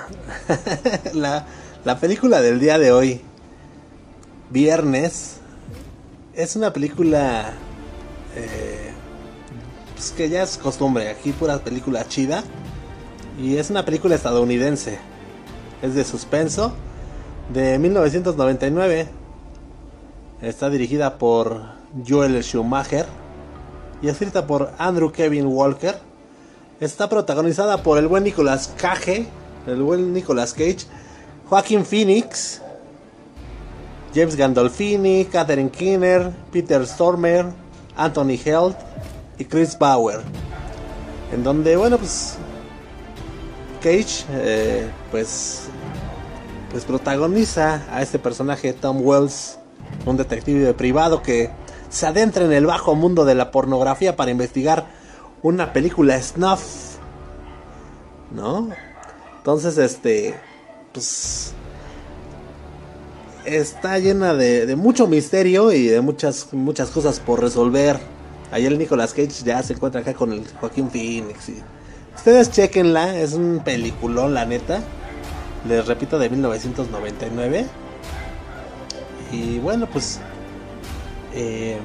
la, 1.15 1.47
la 1.83 1.99
película 1.99 2.43
del 2.43 2.61
día 2.61 2.79
de 2.79 2.93
hoy, 2.93 3.23
Viernes, 4.51 5.39
es 6.35 6.57
una 6.57 6.75
película 6.75 7.55
eh, 8.37 8.93
pues 9.95 10.11
que 10.11 10.29
ya 10.29 10.43
es 10.43 10.59
costumbre. 10.59 11.09
Aquí 11.09 11.33
pura 11.33 11.59
película 11.59 12.07
chida. 12.07 12.45
Y 13.41 13.57
es 13.57 13.71
una 13.71 13.87
película 13.87 14.15
estadounidense. 14.15 14.99
Es 15.81 15.95
de 15.95 16.05
suspenso. 16.05 16.75
De 17.51 17.79
1999. 17.79 19.09
Está 20.43 20.71
dirigida 20.71 21.19
por 21.19 21.63
Joel 22.07 22.43
Schumacher 22.43 23.07
y 24.03 24.09
escrita 24.09 24.47
por 24.47 24.73
Andrew 24.79 25.13
Kevin 25.13 25.47
Walker. 25.47 25.97
Está 26.81 27.09
protagonizada 27.09 27.83
por 27.83 27.99
el 27.99 28.09
buen 28.09 28.25
Nicolas 28.25 28.73
Cage, 28.77 29.27
el 29.67 29.83
buen 29.83 30.13
Nicolas 30.13 30.53
Cage, 30.53 30.87
Joaquin 31.49 31.85
Phoenix, 31.85 32.61
James 34.15 34.35
Gandolfini, 34.37 35.27
Catherine 35.27 35.71
Keener, 35.71 36.33
Peter 36.51 36.87
Stormer, 36.87 37.47
Anthony 37.97 38.39
Held 38.45 38.75
y 39.39 39.45
Chris 39.45 39.79
Bauer. 39.79 40.21
En 41.33 41.45
donde, 41.45 41.77
bueno, 41.77 41.99
pues 41.99 42.37
Cage, 43.81 44.25
eh, 44.31 44.91
pues, 45.11 45.69
pues 46.73 46.85
protagoniza 46.87 47.83
a 47.95 48.01
este 48.01 48.19
personaje 48.19 48.73
Tom 48.73 49.03
Wells, 49.03 49.59
un 50.07 50.17
detective 50.17 50.73
privado 50.73 51.23
que 51.23 51.51
se 51.91 52.07
adentra 52.07 52.47
en 52.47 52.53
el 52.53 52.65
bajo 52.65 52.95
mundo 52.95 53.27
de 53.27 53.35
la 53.35 53.51
pornografía 53.51 54.17
para 54.17 54.31
investigar 54.31 54.87
una 55.43 55.75
película 55.75 56.21
snuff. 56.21 56.97
¿No? 58.31 58.71
Entonces, 59.37 59.77
este, 59.77 60.35
pues, 60.95 61.53
está 63.45 63.99
llena 63.99 64.33
de, 64.33 64.75
mucho 64.75 65.07
misterio 65.07 65.73
y 65.73 65.89
de 65.89 66.01
muchas, 66.01 66.53
muchas 66.53 66.89
cosas 66.89 67.21
por 67.21 67.41
resolver. 67.41 68.01
Ahí 68.51 68.65
el 68.65 68.79
Nicolas 68.79 69.13
Cage 69.13 69.45
ya 69.45 69.63
se 69.63 69.75
encuentra 69.75 70.01
acá 70.01 70.15
con 70.15 70.33
el 70.33 70.47
Joaquín 70.61 70.91
Phoenix. 70.91 71.51
ustedes 72.17 72.51
chequenla, 72.51 73.19
es 73.19 73.35
un 73.35 73.61
peliculón, 73.63 74.33
la 74.33 74.47
neta. 74.47 74.81
Les 75.67 75.87
repito, 75.87 76.19
de 76.19 76.29
1999. 76.29 77.67
Y 79.33 79.59
bueno, 79.59 79.87
pues 79.87 80.21
eh, 81.35 81.79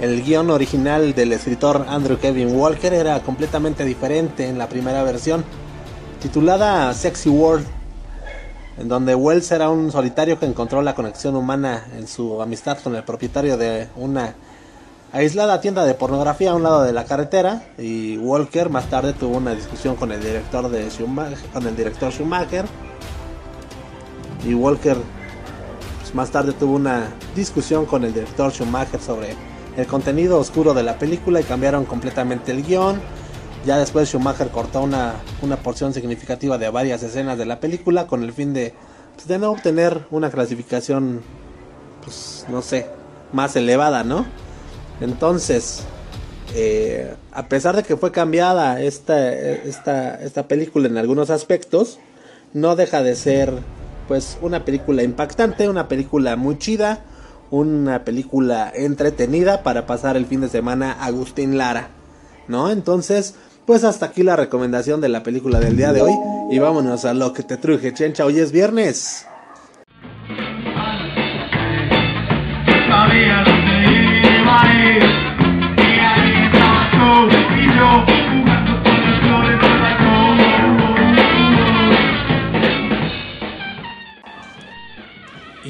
el 0.00 0.22
guion 0.22 0.50
original 0.50 1.14
del 1.14 1.32
escritor 1.32 1.86
Andrew 1.88 2.18
Kevin 2.18 2.54
Walker 2.56 2.92
era 2.92 3.20
completamente 3.20 3.84
diferente 3.84 4.46
en 4.46 4.56
la 4.56 4.68
primera 4.68 5.02
versión, 5.02 5.44
titulada 6.22 6.92
Sexy 6.94 7.28
World, 7.28 7.66
en 8.78 8.88
donde 8.88 9.14
Wells 9.14 9.50
era 9.50 9.68
un 9.68 9.90
solitario 9.90 10.38
que 10.38 10.46
encontró 10.46 10.80
la 10.82 10.94
conexión 10.94 11.36
humana 11.36 11.86
en 11.96 12.06
su 12.06 12.40
amistad 12.40 12.78
con 12.78 12.94
el 12.94 13.02
propietario 13.02 13.56
de 13.56 13.88
una 13.96 14.34
aislada 15.12 15.60
tienda 15.60 15.84
de 15.84 15.94
pornografía 15.94 16.52
a 16.52 16.54
un 16.54 16.62
lado 16.62 16.82
de 16.82 16.92
la 16.92 17.04
carretera 17.04 17.64
y 17.78 18.16
Walker 18.18 18.70
más 18.70 18.88
tarde 18.88 19.12
tuvo 19.12 19.36
una 19.36 19.54
discusión 19.54 19.96
con 19.96 20.12
el 20.12 20.22
director 20.22 20.68
de 20.68 20.88
con 21.52 21.66
el 21.66 21.76
director 21.76 22.12
Schumacher 22.12 22.64
y 24.46 24.54
Walker 24.54 24.96
más 26.14 26.30
tarde 26.30 26.52
tuvo 26.52 26.74
una 26.74 27.08
discusión 27.34 27.86
con 27.86 28.04
el 28.04 28.12
director 28.12 28.52
Schumacher 28.52 29.00
sobre 29.00 29.34
el 29.76 29.86
contenido 29.86 30.38
oscuro 30.38 30.74
de 30.74 30.82
la 30.82 30.98
película 30.98 31.40
y 31.40 31.44
cambiaron 31.44 31.84
completamente 31.84 32.52
el 32.52 32.64
guion. 32.64 33.00
Ya 33.64 33.78
después 33.78 34.08
Schumacher 34.08 34.48
cortó 34.48 34.82
una, 34.82 35.14
una 35.42 35.56
porción 35.56 35.92
significativa 35.94 36.58
de 36.58 36.70
varias 36.70 37.02
escenas 37.02 37.38
de 37.38 37.46
la 37.46 37.60
película 37.60 38.06
con 38.06 38.24
el 38.24 38.32
fin 38.32 38.52
de, 38.54 38.74
pues, 39.14 39.28
de 39.28 39.38
no 39.38 39.50
obtener 39.50 40.06
una 40.10 40.30
clasificación, 40.30 41.20
pues 42.04 42.46
no 42.48 42.62
sé, 42.62 42.86
más 43.32 43.54
elevada, 43.56 44.02
¿no? 44.02 44.26
Entonces, 45.00 45.82
eh, 46.54 47.14
a 47.32 47.46
pesar 47.46 47.76
de 47.76 47.82
que 47.82 47.96
fue 47.96 48.12
cambiada 48.12 48.80
esta, 48.82 49.32
esta, 49.32 50.16
esta 50.16 50.48
película 50.48 50.88
en 50.88 50.98
algunos 50.98 51.30
aspectos, 51.30 51.98
no 52.52 52.76
deja 52.76 53.02
de 53.02 53.14
ser 53.16 53.52
pues 54.08 54.38
una 54.42 54.64
película 54.64 55.02
impactante, 55.02 55.68
una 55.68 55.86
película 55.86 56.34
muy 56.34 56.58
chida, 56.58 57.04
una 57.50 58.04
película 58.04 58.72
entretenida 58.74 59.62
para 59.62 59.86
pasar 59.86 60.16
el 60.16 60.26
fin 60.26 60.40
de 60.40 60.48
semana 60.48 60.92
Agustín 60.92 61.56
Lara, 61.56 61.90
¿no? 62.48 62.70
Entonces, 62.70 63.36
pues 63.66 63.84
hasta 63.84 64.06
aquí 64.06 64.24
la 64.24 64.34
recomendación 64.34 65.00
de 65.00 65.08
la 65.08 65.22
película 65.22 65.60
del 65.60 65.76
día 65.76 65.92
de 65.92 66.02
hoy 66.02 66.12
y 66.50 66.58
vámonos 66.58 67.04
a 67.04 67.14
lo 67.14 67.32
que 67.32 67.44
te 67.44 67.56
truje, 67.56 67.94
chencha, 67.94 68.24
hoy 68.24 68.40
es 68.40 68.50
viernes. 68.50 69.26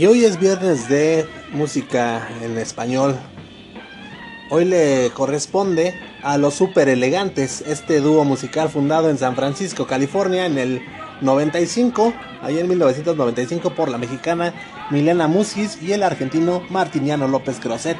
Y 0.00 0.06
hoy 0.06 0.24
es 0.24 0.40
viernes 0.40 0.88
de 0.88 1.26
música 1.52 2.26
en 2.40 2.56
español. 2.56 3.18
Hoy 4.48 4.64
le 4.64 5.10
corresponde 5.12 5.94
a 6.22 6.38
los 6.38 6.54
Super 6.54 6.88
Elegantes, 6.88 7.62
este 7.66 8.00
dúo 8.00 8.24
musical 8.24 8.70
fundado 8.70 9.10
en 9.10 9.18
San 9.18 9.36
Francisco, 9.36 9.86
California, 9.86 10.46
en 10.46 10.56
el 10.56 10.80
95, 11.20 12.14
ahí 12.40 12.58
en 12.58 12.68
1995, 12.68 13.74
por 13.74 13.90
la 13.90 13.98
mexicana 13.98 14.54
Milena 14.90 15.28
Musis 15.28 15.82
y 15.82 15.92
el 15.92 16.02
argentino 16.02 16.62
Martiniano 16.70 17.28
López 17.28 17.60
Crosset. 17.60 17.98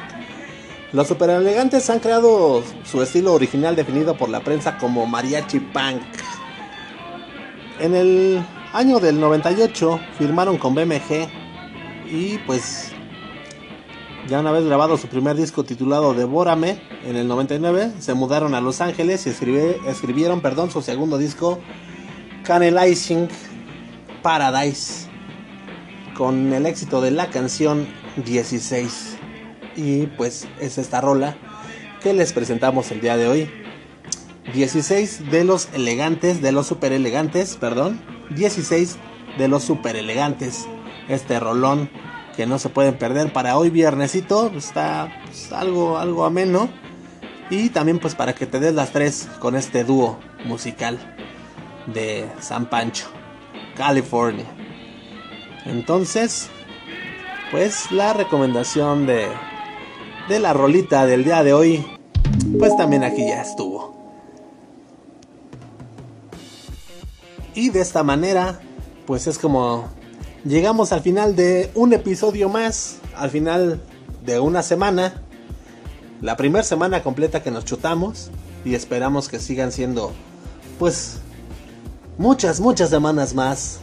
Los 0.93 1.07
Super 1.07 1.29
Elegantes 1.29 1.89
han 1.89 1.99
creado 1.99 2.63
su 2.83 3.01
estilo 3.01 3.33
original 3.33 3.77
definido 3.77 4.17
por 4.17 4.27
la 4.27 4.41
prensa 4.41 4.77
como 4.77 5.05
mariachi 5.05 5.59
punk. 5.59 6.01
En 7.79 7.95
el 7.95 8.43
año 8.73 8.99
del 8.99 9.17
98 9.17 9.99
firmaron 10.17 10.57
con 10.57 10.75
BMG 10.75 11.29
y 12.11 12.37
pues 12.39 12.91
ya 14.27 14.41
una 14.41 14.51
vez 14.51 14.65
grabado 14.65 14.97
su 14.97 15.07
primer 15.07 15.37
disco 15.37 15.63
titulado 15.63 16.13
Devórame 16.13 16.81
en 17.05 17.15
el 17.15 17.27
99, 17.27 17.93
se 17.99 18.13
mudaron 18.13 18.53
a 18.53 18.59
Los 18.59 18.81
Ángeles 18.81 19.25
y 19.25 19.29
escribieron 19.29 20.41
perdón, 20.41 20.71
su 20.71 20.81
segundo 20.81 21.17
disco 21.17 21.59
Canelizing 22.43 23.29
Paradise 24.21 25.07
con 26.17 26.51
el 26.51 26.65
éxito 26.65 26.99
de 26.99 27.11
la 27.11 27.29
canción 27.29 27.87
16. 28.17 29.10
Y 29.75 30.07
pues 30.07 30.47
es 30.59 30.77
esta 30.77 31.01
rola 31.01 31.35
que 32.01 32.13
les 32.13 32.33
presentamos 32.33 32.91
el 32.91 33.01
día 33.01 33.17
de 33.17 33.27
hoy. 33.27 33.49
16 34.53 35.31
de 35.31 35.43
los 35.43 35.69
elegantes, 35.73 36.41
de 36.41 36.51
los 36.51 36.67
super 36.67 36.91
elegantes, 36.91 37.57
perdón. 37.57 38.01
16 38.31 38.97
de 39.37 39.47
los 39.47 39.63
super 39.63 39.95
elegantes. 39.95 40.65
Este 41.07 41.39
rolón 41.39 41.89
que 42.35 42.45
no 42.45 42.59
se 42.59 42.69
pueden 42.69 42.97
perder 42.97 43.31
para 43.31 43.57
hoy 43.57 43.69
viernesito. 43.69 44.51
Está 44.55 45.11
pues, 45.25 45.51
algo, 45.51 45.97
algo 45.97 46.25
ameno. 46.25 46.69
Y 47.49 47.69
también 47.69 47.99
pues 47.99 48.15
para 48.15 48.33
que 48.33 48.45
te 48.45 48.59
des 48.59 48.73
las 48.73 48.91
tres 48.91 49.29
con 49.39 49.55
este 49.55 49.83
dúo 49.83 50.17
musical 50.45 50.97
de 51.87 52.29
San 52.39 52.69
Pancho, 52.69 53.07
California. 53.75 54.45
Entonces, 55.65 56.49
pues 57.51 57.91
la 57.91 58.13
recomendación 58.13 59.05
de, 59.05 59.27
de 60.31 60.39
la 60.39 60.53
rolita 60.53 61.05
del 61.05 61.25
día 61.25 61.43
de 61.43 61.51
hoy, 61.51 61.85
pues 62.57 62.75
también 62.77 63.03
aquí 63.03 63.27
ya 63.27 63.41
estuvo. 63.41 63.93
Y 67.53 67.69
de 67.69 67.81
esta 67.81 68.01
manera, 68.03 68.61
pues 69.05 69.27
es 69.27 69.37
como 69.37 69.89
llegamos 70.45 70.93
al 70.93 71.01
final 71.01 71.35
de 71.35 71.69
un 71.75 71.91
episodio 71.91 72.47
más, 72.47 72.99
al 73.13 73.29
final 73.29 73.81
de 74.25 74.39
una 74.39 74.63
semana, 74.63 75.21
la 76.21 76.37
primera 76.37 76.63
semana 76.63 77.03
completa 77.03 77.43
que 77.43 77.51
nos 77.51 77.65
chutamos 77.65 78.31
y 78.63 78.73
esperamos 78.73 79.27
que 79.27 79.37
sigan 79.37 79.73
siendo 79.73 80.13
pues 80.79 81.17
muchas, 82.17 82.61
muchas 82.61 82.89
semanas 82.89 83.35
más 83.35 83.79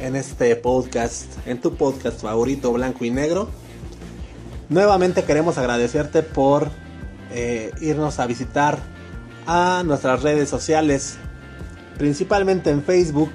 en 0.00 0.16
este 0.16 0.56
podcast, 0.56 1.26
en 1.46 1.60
tu 1.60 1.76
podcast 1.76 2.20
favorito 2.20 2.72
blanco 2.72 3.04
y 3.04 3.12
negro. 3.12 3.48
Nuevamente 4.68 5.24
queremos 5.24 5.58
agradecerte 5.58 6.22
por 6.22 6.70
eh, 7.30 7.70
irnos 7.80 8.18
a 8.18 8.26
visitar 8.26 8.78
a 9.46 9.82
nuestras 9.84 10.22
redes 10.22 10.48
sociales, 10.48 11.16
principalmente 11.98 12.70
en 12.70 12.82
Facebook, 12.82 13.30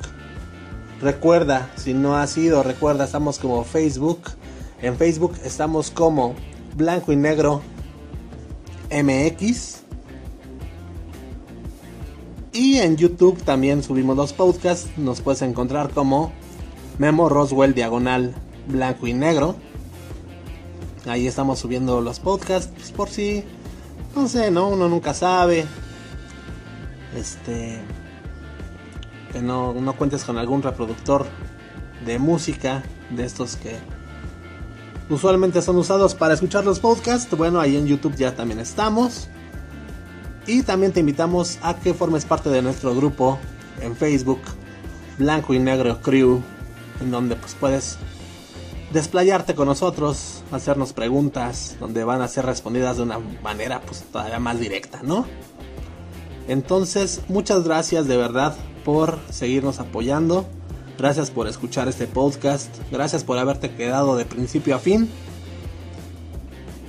Recuerda, 1.02 1.70
si 1.78 1.94
no 1.94 2.18
ha 2.18 2.28
sido, 2.28 2.62
recuerda, 2.62 3.06
estamos 3.06 3.40
como 3.40 3.64
Facebook. 3.64 4.20
En 4.82 4.98
Facebook 4.98 5.34
estamos 5.46 5.92
como 5.92 6.36
Blanco 6.76 7.14
y 7.14 7.16
Negro 7.16 7.62
MX. 8.92 9.84
Y 12.52 12.78
en 12.80 12.98
YouTube 12.98 13.42
también 13.44 13.82
subimos 13.82 14.18
los 14.18 14.34
podcasts. 14.34 14.90
Nos 14.98 15.22
puedes 15.22 15.42
encontrar 15.42 15.92
como 15.92 16.34
Memo 16.98 17.30
Roswell 17.30 17.74
Diagonal 17.74 18.36
Blanco 18.68 19.08
y 19.08 19.14
Negro. 19.14 19.56
Ahí 21.06 21.28
estamos 21.28 21.60
subiendo 21.60 22.02
los 22.02 22.20
podcasts 22.20 22.72
pues, 22.76 22.92
por 22.92 23.10
si, 23.10 23.44
no 24.16 24.28
sé, 24.28 24.52
no, 24.52 24.70
uno 24.70 24.90
nunca 24.90 25.14
sabe. 25.14 25.66
Este, 27.16 27.80
que 29.32 29.42
no, 29.42 29.74
no 29.74 29.96
cuentes 29.96 30.24
con 30.24 30.38
algún 30.38 30.62
reproductor 30.62 31.26
de 32.06 32.20
música 32.20 32.84
de 33.10 33.26
estos 33.26 33.56
que 33.56 33.76
usualmente 35.10 35.62
son 35.62 35.78
usados 35.78 36.14
para 36.16 36.34
escuchar 36.34 36.66
los 36.66 36.80
podcasts, 36.80 37.36
bueno, 37.36 37.60
ahí 37.60 37.76
en 37.76 37.88
YouTube 37.88 38.16
ya 38.16 38.36
también 38.36 38.60
estamos. 38.60 39.28
Y 40.48 40.64
también 40.64 40.92
te 40.92 41.00
invitamos 41.00 41.60
a 41.62 41.76
que 41.76 41.94
formes 41.94 42.26
parte 42.26 42.50
de 42.50 42.62
nuestro 42.62 42.96
grupo 42.96 43.38
en 43.82 43.96
Facebook, 43.96 44.42
Blanco 45.18 45.54
y 45.54 45.60
Negro 45.60 46.02
Crew, 46.02 46.42
en 47.02 47.12
donde 47.12 47.36
pues 47.36 47.56
puedes 47.56 47.98
desplayarte 48.94 49.56
con 49.56 49.68
nosotros, 49.68 50.44
hacernos 50.52 50.94
preguntas, 50.94 51.78
donde 51.80 52.04
van 52.04 52.22
a 52.22 52.28
ser 52.28 52.46
respondidas 52.46 52.98
de 52.98 53.04
una 53.04 53.20
manera 53.44 53.82
pues 53.82 54.04
todavía 54.04 54.40
más 54.40 54.60
directa, 54.60 55.02
¿no? 55.04 55.26
Entonces, 56.48 57.22
muchas 57.28 57.64
gracias 57.64 58.08
de 58.08 58.18
verdad 58.18 58.56
por 58.84 59.20
seguirnos 59.30 59.80
apoyando. 59.80 60.48
Gracias 60.98 61.30
por 61.32 61.48
escuchar 61.48 61.88
este 61.88 62.08
podcast. 62.08 62.76
Gracias 62.92 63.24
por 63.24 63.38
haberte 63.38 63.72
quedado 63.72 64.18
de 64.18 64.26
principio 64.26 64.76
a 64.76 64.80
fin. 64.80 65.10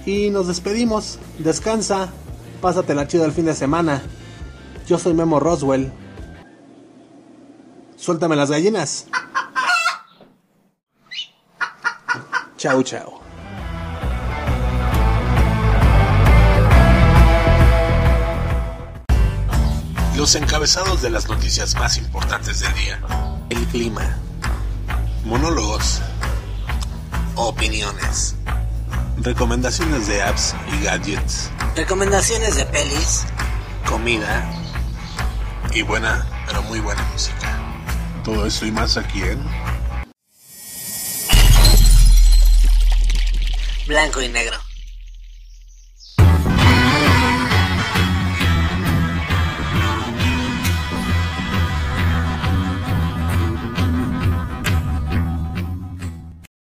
Y 0.06 0.30
nos 0.30 0.48
despedimos. 0.48 1.18
Descansa. 1.38 2.08
Pásatela 2.60 3.06
chido 3.06 3.24
el 3.24 3.32
fin 3.32 3.44
de 3.44 3.54
semana. 3.54 4.02
Yo 4.88 4.98
soy 4.98 5.14
Memo 5.14 5.38
Roswell. 5.38 5.92
Suéltame 7.96 8.34
las 8.34 8.50
gallinas. 8.50 9.06
Chao, 12.60 12.82
chao. 12.82 13.22
Los 20.14 20.34
encabezados 20.34 21.00
de 21.00 21.08
las 21.08 21.26
noticias 21.26 21.74
más 21.76 21.96
importantes 21.96 22.60
del 22.60 22.74
día. 22.74 23.00
El 23.48 23.66
clima. 23.68 24.14
Monólogos. 25.24 26.02
Opiniones. 27.34 28.36
Recomendaciones 29.16 30.06
de 30.06 30.22
apps 30.22 30.54
y 30.70 30.84
gadgets. 30.84 31.50
Recomendaciones 31.74 32.56
de 32.56 32.66
pelis. 32.66 33.24
Comida. 33.88 34.44
Y 35.72 35.80
buena, 35.80 36.26
pero 36.46 36.60
muy 36.64 36.80
buena 36.80 37.02
música. 37.10 37.58
Todo 38.22 38.44
eso 38.44 38.66
y 38.66 38.70
más 38.70 38.98
aquí 38.98 39.22
en... 39.22 39.42
Blanco 43.90 44.22
y 44.22 44.28
negro. 44.28 44.69